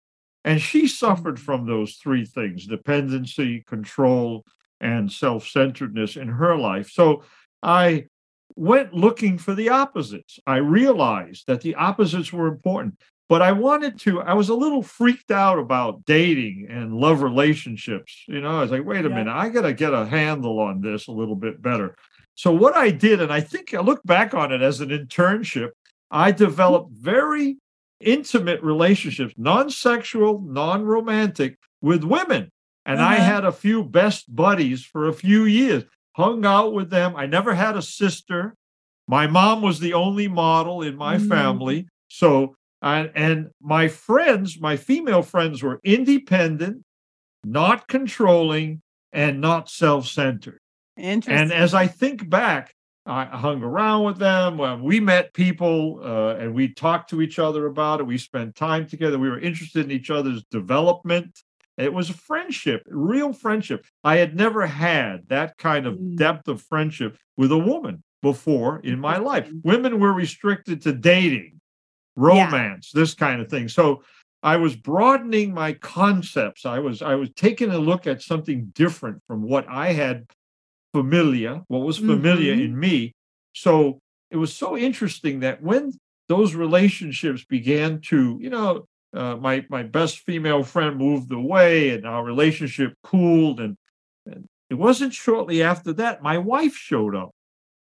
[0.43, 4.45] and she suffered from those three things: dependency, control,
[4.86, 6.89] and self-centeredness in her life.
[6.91, 7.24] So
[7.62, 8.06] I
[8.56, 10.39] went looking for the opposites.
[10.45, 12.95] I realized that the opposites were important.
[13.28, 18.24] But I wanted to, I was a little freaked out about dating and love relationships.
[18.28, 19.15] You know, I was like, wait a Yeah.
[19.15, 21.95] minute, I got to get a handle on this a little bit better.
[22.36, 25.71] So what I did, and I think I look back on it as an internship,
[26.12, 27.58] I developed very
[28.00, 32.52] intimate relationships, non-sexual, non-romantic, with women.
[32.86, 33.26] And I Uh-huh.
[33.26, 35.84] had a few best buddies for a few years,
[36.15, 37.15] hung out with them.
[37.15, 38.56] I never had a sister.
[39.08, 41.28] My mom was the only model in my Mm.
[41.30, 41.88] family.
[42.08, 46.84] So, and, and my friends, my female friends were independent,
[47.43, 50.60] not controlling, and not self-centered.
[50.98, 52.74] And as I think back,
[53.06, 54.82] I hung around with them.
[54.84, 58.04] We met people uh, and we talked to each other about it.
[58.08, 59.19] We spent time together.
[59.19, 61.43] We were interested in each other's development.
[61.77, 63.85] It was a friendship, real friendship.
[64.03, 66.15] I had never had that kind of Mm.
[66.17, 69.51] depth of friendship with a woman before in my life.
[69.63, 71.59] Women were restricted to dating,
[72.15, 73.67] romance, this kind of thing.
[73.67, 74.03] So
[74.41, 76.65] I was broadening my concepts.
[76.65, 80.27] I was I was taking a look at something different from what I had
[80.93, 82.63] familiar, what was familiar Mhm.
[82.65, 83.13] in me.
[83.53, 83.99] So
[84.31, 85.91] it was so interesting that when
[86.29, 88.86] those relationships began to, you know,
[89.16, 93.78] uh, my my best female friend moved away, and our relationship cooled, and,
[94.26, 97.32] and it wasn't shortly after that my wife showed up,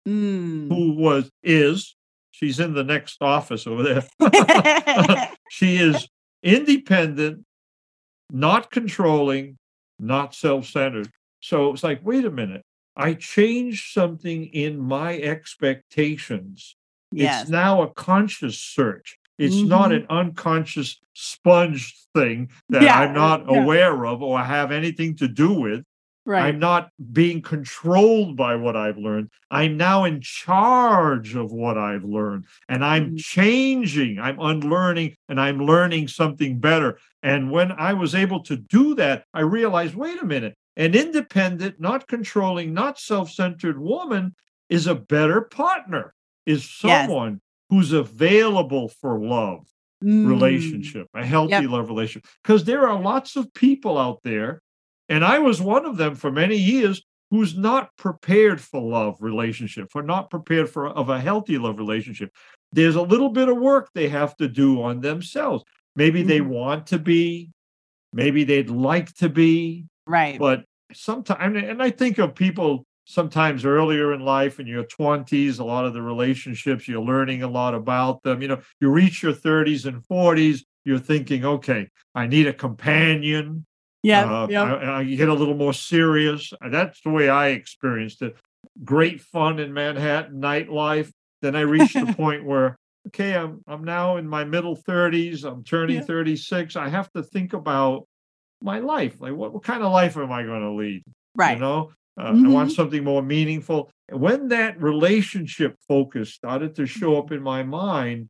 [0.07, 0.69] Mm.
[0.69, 1.95] who was is
[2.32, 4.03] she's in the next office over there.
[5.51, 6.07] she is
[6.41, 7.43] independent,
[8.32, 9.57] not controlling,
[9.99, 11.09] not self-centered.
[11.41, 12.63] So it's like, wait a minute.
[12.95, 16.75] I changed something in my expectations.
[17.11, 19.18] yes It's now a conscious search.
[19.39, 23.61] It's not an unconscious sponge thing that Yeah, I'm not yeah.
[23.61, 25.83] aware of or have anything to do with.
[26.25, 26.45] Right.
[26.45, 29.29] I'm not being controlled by what I've learned.
[29.49, 33.15] I'm now in charge of what I've learned and I'm mm-hmm.
[33.15, 34.19] changing.
[34.19, 36.99] I'm unlearning and I'm learning something better.
[37.23, 41.79] And when I was able to do that, I realized wait a minute, an independent,
[41.79, 44.35] not controlling, not self centered woman
[44.69, 46.13] is a better partner,
[46.45, 47.41] is someone.
[47.70, 49.65] Who's available for love.
[50.01, 50.30] Mm.
[50.30, 51.70] relationship, a healthy yep.
[51.70, 52.26] love relationship.
[52.41, 54.61] Because there are lots of people out there
[55.09, 57.01] and I was one of them for many years
[57.32, 62.32] who's not prepared for love relationship, for not prepared for of a healthy love relationship.
[62.72, 65.63] There's a little bit of work they have to do on themselves.
[65.95, 66.30] Maybe mm-hmm.
[66.30, 67.51] they want to be,
[68.13, 69.86] maybe they'd like to be.
[70.05, 70.39] Right.
[70.39, 70.63] But
[70.93, 75.84] sometimes and I think of people sometimes earlier in life in your 20s, a lot
[75.84, 78.39] of the relationships, you're learning a lot about them.
[78.39, 83.66] You know, you reach your 30s and 40s, you're thinking, okay, I need a companion.
[84.03, 84.43] Yeah.
[84.43, 84.68] Uh, yep.
[84.68, 86.53] I, I get a little more serious.
[86.70, 88.38] That's the way I experienced it.
[88.84, 91.12] Great fun in Manhattan nightlife.
[91.41, 95.45] Then I reached the point where, okay, I'm I'm now in my middle 30s.
[95.45, 96.03] I'm turning yeah.
[96.03, 96.76] 36.
[96.76, 98.05] I have to think about
[98.62, 99.20] my life.
[99.20, 101.03] Like, what, what kind of life am I going to lead?
[101.36, 101.55] Right.
[101.55, 102.47] You know, uh, mm-hmm.
[102.47, 103.89] I want something more meaningful.
[104.11, 108.30] When that relationship focus started to show up in my mind,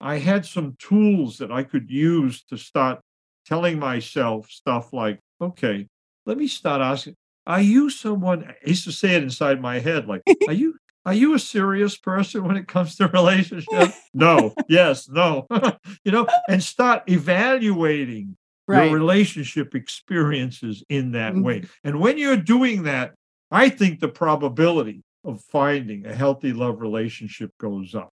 [0.00, 3.00] I had some tools that I could use to start
[3.46, 5.88] telling myself stuff like, okay,
[6.24, 7.16] let me start asking,
[7.46, 11.14] are you someone I used to say it inside my head, like, are you are
[11.14, 13.98] you a serious person when it comes to relationships?
[14.14, 15.46] no, yes, no.
[16.04, 18.84] you know, and start evaluating right.
[18.84, 21.42] your relationship experiences in that mm-hmm.
[21.42, 21.62] way.
[21.82, 23.14] And when you're doing that,
[23.50, 28.10] I think the probability of finding a healthy love relationship goes up.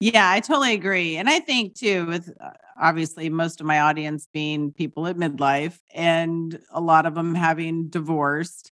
[0.00, 1.16] Yeah, I totally agree.
[1.16, 2.50] And I think too, with uh,
[2.80, 7.88] obviously most of my audience being people at midlife and a lot of them having
[7.88, 8.72] divorced,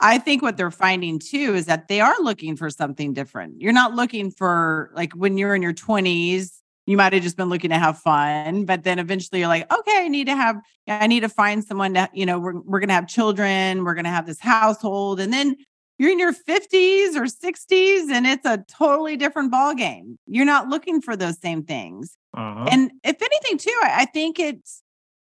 [0.00, 3.60] I think what they're finding too is that they are looking for something different.
[3.60, 7.48] You're not looking for like when you're in your 20s, you might have just been
[7.48, 10.56] looking to have fun, but then eventually you're like, okay, I need to have,
[10.88, 13.94] I need to find someone that, you know, we're, we're going to have children, we're
[13.94, 15.20] going to have this household.
[15.20, 15.56] And then
[15.98, 20.68] you're in your 50s or 60s and it's a totally different ball game you're not
[20.68, 22.66] looking for those same things uh-huh.
[22.70, 24.82] and if anything too I, I, think it's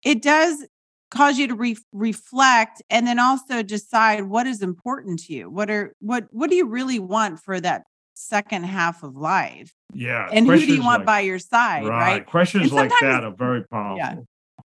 [0.03, 0.67] it does
[1.09, 5.71] cause you to re- reflect and then also decide what is important to you what
[5.71, 7.83] are what what do you really want for that
[8.19, 12.11] second half of life yeah and who do you want like, by your side right,
[12.11, 12.25] right?
[12.25, 14.15] questions like that are very powerful yeah.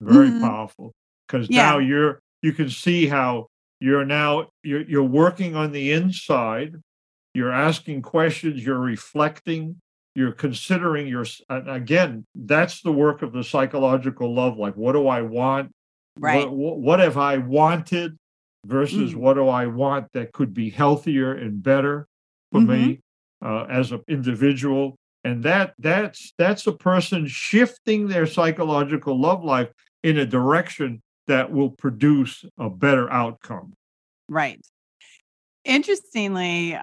[0.00, 0.40] very mm-hmm.
[0.40, 0.92] powerful
[1.26, 1.62] because yeah.
[1.62, 3.46] now you're you can see how
[3.78, 6.76] you're now you're, you're working on the inside
[7.34, 9.76] you're asking questions you're reflecting
[10.14, 15.20] you're considering your again that's the work of the psychological love life what do i
[15.20, 15.70] want
[16.18, 18.16] right what, what have i wanted
[18.64, 19.16] versus mm.
[19.16, 22.06] what do i want that could be healthier and better
[22.50, 22.88] for mm-hmm.
[22.88, 23.00] me
[23.42, 29.68] uh, as an individual and that that's that's a person shifting their psychological love life
[30.02, 33.72] in a direction that will produce a better outcome.
[34.28, 34.60] Right.
[35.64, 36.78] Interestingly, uh,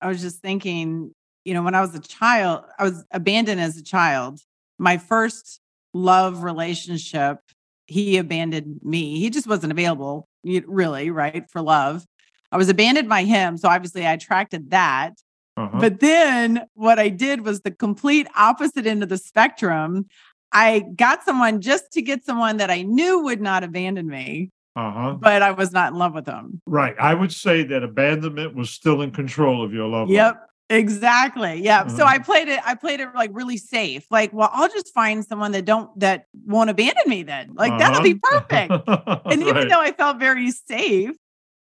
[0.00, 3.76] I was just thinking, you know, when I was a child, I was abandoned as
[3.76, 4.40] a child.
[4.78, 5.60] My first
[5.92, 7.38] love relationship,
[7.86, 9.20] he abandoned me.
[9.20, 12.06] He just wasn't available, really, right, for love.
[12.50, 13.58] I was abandoned by him.
[13.58, 15.14] So obviously I attracted that.
[15.56, 15.78] Uh-huh.
[15.80, 20.06] But then what I did was the complete opposite end of the spectrum.
[20.52, 24.50] I got someone just to get someone that I knew would not abandon me.
[24.76, 25.14] Uh-huh.
[25.14, 26.60] But I was not in love with them.
[26.66, 26.94] Right.
[27.00, 30.10] I would say that abandonment was still in control of your love.
[30.10, 30.34] Yep.
[30.34, 30.42] Life.
[30.68, 31.62] Exactly.
[31.62, 31.82] Yeah.
[31.82, 31.96] Uh-huh.
[31.96, 34.04] So I played it, I played it like really safe.
[34.10, 37.54] Like, well, I'll just find someone that don't that won't abandon me then.
[37.54, 37.78] Like uh-huh.
[37.78, 38.72] that'll be perfect.
[39.26, 41.10] and even though I felt very safe,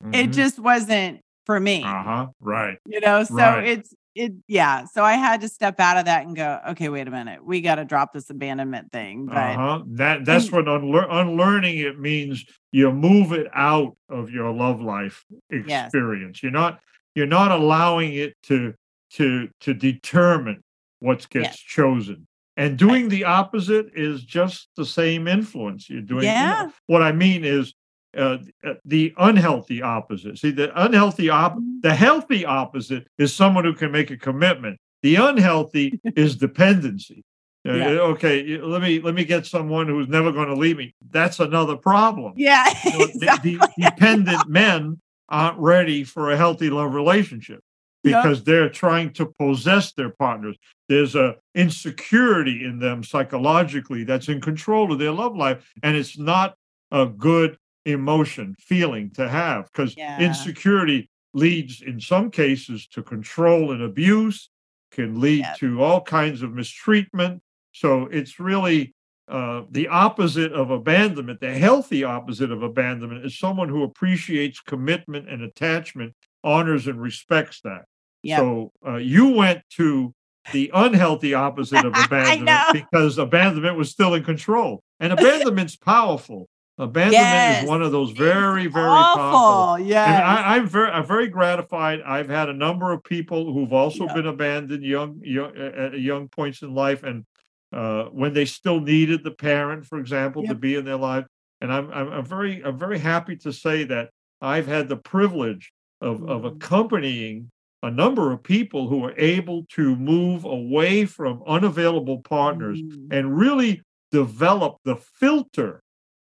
[0.03, 0.14] mm-hmm.
[0.14, 1.82] it just wasn't for me.
[1.82, 2.28] Uh-huh.
[2.40, 2.78] Right.
[2.86, 3.66] You know, so right.
[3.66, 7.09] it's it yeah so i had to step out of that and go okay wait
[7.09, 9.82] a minute we got to drop this abandonment thing but uh-huh.
[9.86, 14.80] that that's and, what unlear- unlearning it means you move it out of your love
[14.80, 16.42] life experience yes.
[16.42, 16.80] you're not
[17.14, 18.74] you're not allowing it to
[19.11, 20.62] to to determine
[21.01, 21.59] what gets yes.
[21.59, 22.26] chosen
[22.57, 23.11] and doing right.
[23.11, 26.61] the opposite is just the same influence you're doing yeah.
[26.61, 27.74] You know, what i mean is
[28.17, 30.39] uh, uh, the unhealthy opposite.
[30.39, 31.81] See, the unhealthy op, mm-hmm.
[31.83, 34.79] the healthy opposite is someone who can make a commitment.
[35.03, 37.25] The unhealthy is dependency.
[37.67, 37.87] Uh, yeah.
[37.87, 40.95] okay, let me let me get someone who's never going to leave me.
[41.11, 42.35] That's another problem.
[42.37, 43.57] Yeah, exactly.
[43.57, 45.01] the, the dependent men
[45.31, 47.61] aren't ready for a healthy love relationship
[48.03, 48.45] because yep.
[48.45, 50.57] they're trying to possess their partners.
[50.91, 56.19] There's a insecurity in them psychologically that's in control of their love life, and it's
[56.19, 56.55] not
[56.91, 60.18] a good emotion, feeling to have because Yeah.
[60.18, 64.51] insecurity leads in some cases to control and abuse,
[64.91, 65.57] can lead Yep.
[65.59, 67.43] to all kinds of mistreatment.
[67.72, 68.95] So it's really
[69.26, 71.41] uh, the opposite of abandonment.
[71.41, 76.12] The healthy opposite of abandonment is someone who appreciates commitment and attachment,
[76.45, 77.87] honors and respects that.
[78.22, 78.39] Yep.
[78.39, 80.14] So uh, you went to
[80.53, 84.82] the unhealthy opposite of abandonment because abandonment was still in control.
[85.01, 86.47] And abandonment's powerful.
[86.77, 87.62] Abandonment Yes.
[87.62, 89.20] is one of those very, very powerful.
[89.22, 89.87] awful.
[89.87, 90.09] Yes.
[90.09, 92.01] And I, I'm very, I'm very gratified.
[92.03, 94.14] I've had a number of people who've also Yeah.
[94.14, 97.25] been abandoned young, young at young points in life, and
[97.72, 101.27] uh, when they still needed the parent, for example, to be in their life.
[101.61, 104.11] And I'm, I'm, I'm very, I'm very happy to say that
[104.41, 106.57] I've had the privilege of, of Mhm.
[106.57, 107.51] accompanying
[107.85, 113.09] a number of people who were able to move away from unavailable partners Mm.
[113.12, 115.83] and really develop the filter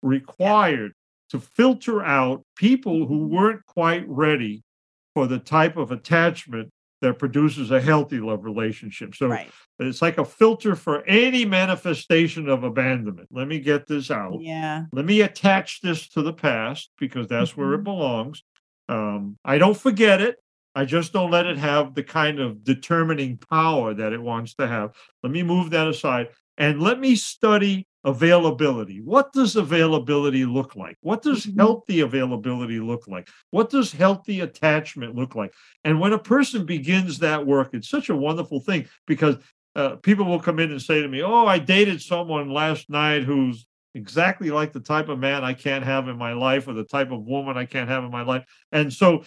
[0.06, 0.94] required
[1.30, 3.36] to filter out people who Mm-hmm.
[3.36, 4.64] weren't quite ready
[5.16, 6.70] for the type of attachment
[7.02, 9.16] that produces a healthy love relationship.
[9.16, 9.50] So right.
[9.80, 13.28] it's like a filter for any manifestation of abandonment.
[13.32, 14.40] Let me get this out.
[14.42, 14.84] Yeah.
[14.94, 17.84] Let me attach this to the past because that's where it Mhm.
[17.86, 18.44] belongs.
[18.88, 20.38] Um, I don't forget it.
[20.74, 24.68] I just don't let it have the kind of determining power that it wants to
[24.68, 24.92] have.
[25.24, 29.02] Let me move that aside and let me study availability.
[29.02, 30.98] What does availability look like?
[31.02, 31.58] What does Mhm.
[31.58, 33.28] healthy availability look like?
[33.52, 35.54] What does healthy attachment look like?
[35.84, 39.38] And when a person begins that work, it's such a wonderful thing because
[39.76, 43.24] uh, people will come in and say to me, Oh, I dated someone last night
[43.24, 46.86] who's exactly like the type of man I can't have in my life or the
[46.86, 48.46] type of woman I can't have in my life.
[48.72, 49.24] And so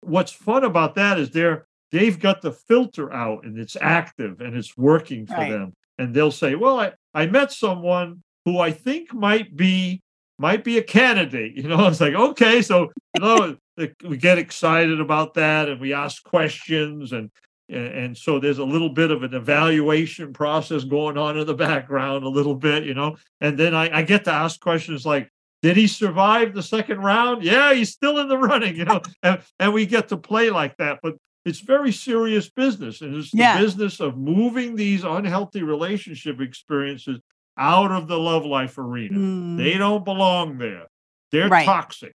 [0.00, 4.56] what's fun about that is they're they've got the filter out and it's active and
[4.56, 5.50] it's working for Right.
[5.50, 5.72] them.
[5.98, 10.02] And they'll say, Well, I, I met someone who I think might be
[10.38, 11.56] might be a candidate.
[11.56, 13.56] You know, it's like, okay, so you know,
[14.04, 17.30] we get excited about that and we ask questions and
[17.68, 22.22] and, so there's a little bit of an evaluation process going on in the background
[22.22, 23.16] a little bit, you know.
[23.40, 25.28] And then I, I get to ask questions like,
[25.62, 27.42] did he survive the second round?
[27.42, 29.00] Yeah, he's still in the running, you know.
[29.24, 31.00] and, and we get to play like that.
[31.02, 31.16] But
[31.46, 33.00] it's very serious business.
[33.00, 33.58] And it's the Yeah.
[33.58, 37.20] business of moving these unhealthy relationship experiences
[37.56, 39.16] out of the love life arena.
[39.18, 39.56] Mm.
[39.56, 40.88] They don't belong there.
[41.32, 41.64] They're Right.
[41.64, 42.12] toxic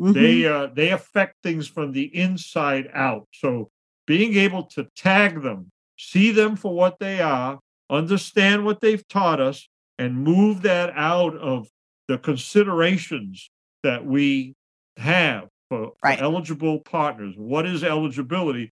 [0.00, 0.14] Mhm.
[0.14, 3.70] they uh, they affect things from the inside out so
[4.06, 7.60] being able to tag them see them for what they are
[7.90, 9.68] understand what they've taught us
[9.98, 11.68] and move that out of
[12.08, 13.50] the considerations
[13.84, 14.54] that we
[14.96, 18.72] have for, for eligible partners what is eligibility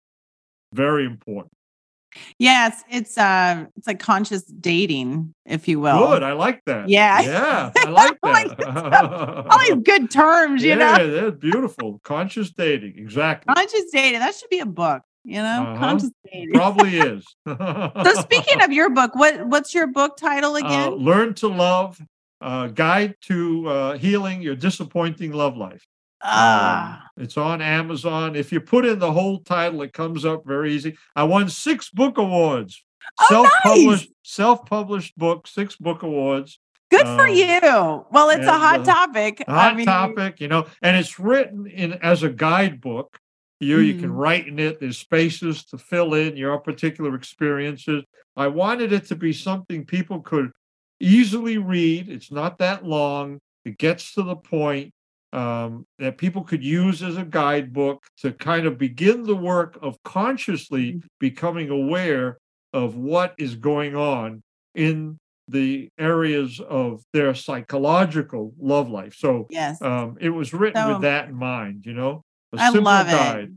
[0.74, 1.52] very important
[2.38, 6.10] Yes, it's uh it's like conscious dating, if you will.
[6.10, 7.22] good i like that Yeah.
[7.22, 10.92] yeah i like that All these good terms, you know.
[10.92, 11.22] yeah know.
[11.22, 14.20] that's beautiful conscious dating exactly Conscious dating.
[14.20, 15.64] That should be a book, you know?
[15.64, 15.78] Uh-huh.
[15.78, 16.52] Conscious dating.
[16.54, 20.92] probably is so speaking of your book, what what's your book title Uh, again?
[20.96, 21.98] learn to love
[22.42, 25.86] uh, guide to uh, healing your disappointing love life
[26.24, 28.36] Ah, Um, it's on amazon.
[28.36, 30.98] If you put in the whole title it comes up very easy.
[31.16, 32.84] I won six book awards.
[33.20, 34.16] Oh, self-published nice.
[34.24, 36.60] self-published book six book awards.
[36.92, 38.06] Good for um, you.
[38.12, 39.44] Well, it's a hot uh, topic.
[39.48, 43.18] a hot I mean, topic you know and it's written in as a guidebook.
[43.60, 44.18] You you can Mhm.
[44.18, 44.80] write in it.
[44.80, 48.04] There's spaces to fill in your particular experiences.
[48.36, 50.52] I wanted it to be something people could
[51.00, 52.10] easily read.
[52.10, 53.40] It's not that long.
[53.66, 54.94] It gets to the point
[55.34, 60.02] um, that people could use as a guidebook to kind of begin the work of
[60.04, 61.04] consciously Mhm.
[61.20, 62.38] becoming aware
[62.74, 64.42] of what is going on
[64.76, 65.18] in
[65.48, 69.16] the areas of their psychological love life.
[69.16, 69.82] So Yes.
[69.82, 72.24] um, it was written So with that in mind, you know,
[72.54, 73.52] a I simple love it.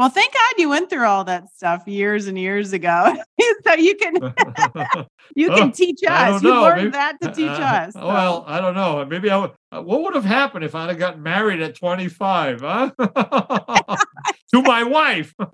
[0.00, 3.14] Well, thank God you went through all that stuff years and years ago,
[3.66, 4.14] so you can
[5.36, 6.42] you Oh, can teach us.
[6.42, 7.92] You learned maybe- that to teach Uh, us.
[7.92, 8.06] so.
[8.06, 9.04] Well, I don't know.
[9.04, 9.52] Maybe I would.
[9.70, 12.60] uh, What would have happened if I'd have gotten married at 25?
[12.62, 12.90] Huh?
[14.54, 15.34] to my wife.
[15.38, 15.46] yeah,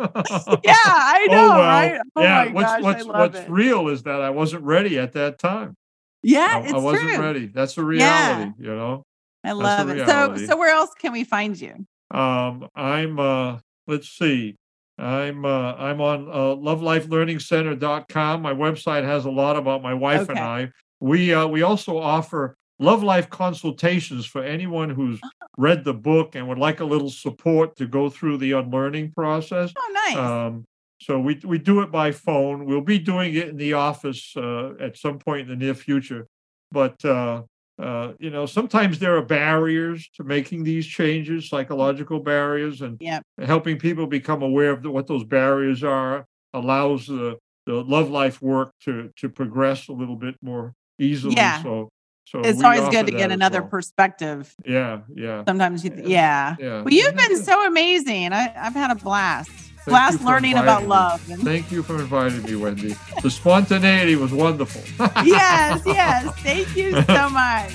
[0.77, 1.59] I know, oh well.
[1.59, 2.01] right?
[2.15, 2.53] Oh yeah.
[2.53, 3.51] what's what's what's it.
[3.51, 5.75] real is that I wasn't ready at that time.
[6.23, 7.21] Yeah, I, I wasn't true.
[7.21, 7.47] ready.
[7.47, 7.87] That's a Yeah.
[7.89, 8.53] reality.
[8.61, 9.03] You know.
[9.43, 10.07] I love it.
[10.07, 11.85] So, so where else can we find you?
[12.13, 14.57] Um, I'm uh let's see.
[14.99, 18.43] I'm uh I'm on uh lovelifelearningcenter.com.
[18.43, 20.71] My website has a lot about my wife and I.
[21.01, 25.29] We uh we also offer love life consultations for anyone who's Oh.
[25.59, 29.73] read the book and would like a little support to go through the unlearning process.
[29.77, 30.17] Oh, nice.
[30.17, 30.65] Um
[31.01, 32.65] so we we do it by phone.
[32.65, 36.27] We'll be doing it in the office uh, at some point in the near future.
[36.73, 37.43] But uh,
[37.79, 43.23] uh, you know, sometimes there are barriers to making these changes, psychological barriers, and Yep.
[43.45, 46.25] helping people become aware of the, what those barriers are
[46.55, 51.35] allows the the love life work to to progress a little bit more easily.
[51.37, 51.63] Yeah.
[51.63, 51.89] So,
[52.25, 53.71] so It's always good to get another well.
[53.71, 54.55] perspective.
[54.65, 56.05] Yeah, yeah, Sometimes you, Yeah.
[56.07, 56.57] yeah.
[56.59, 56.83] yeah.
[56.83, 58.33] Well, you've been so amazing.
[58.33, 59.66] I, I've had a blast.
[59.87, 61.21] You blast learning about love.
[61.21, 62.97] Thank you for inviting me, Wendy.
[63.23, 64.83] The spontaneity was wonderful.
[65.25, 66.35] yes, yes.
[66.41, 67.73] Thank you so much.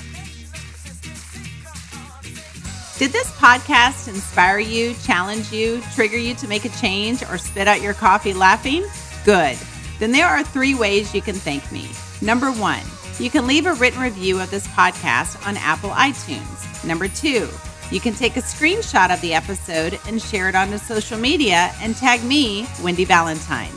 [2.98, 7.66] Did this podcast inspire you, challenge you, trigger you to make a change, or spit
[7.66, 8.86] out your coffee laughing?
[9.24, 9.56] Good.
[9.98, 11.88] Then there are three ways you can thank me.
[12.20, 12.82] Number one,
[13.18, 16.84] you can leave a written review of this podcast on Apple iTunes.
[16.84, 17.48] Number two,
[17.92, 21.94] you can take a screenshot of the episode and share it onto social media and
[21.94, 23.72] tag me, Wendy Valentine.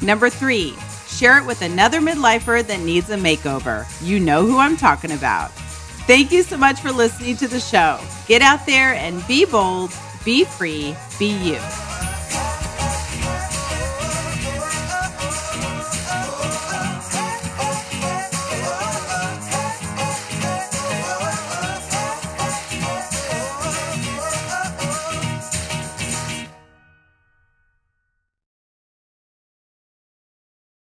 [0.00, 0.74] Number three,
[1.06, 3.86] share it with another midlifer that needs a makeover.
[4.04, 5.52] You know who I'm talking about.
[6.06, 8.00] Thank you so much for listening to the show.
[8.26, 9.92] Get out there and be bold,
[10.24, 11.87] be free, be you.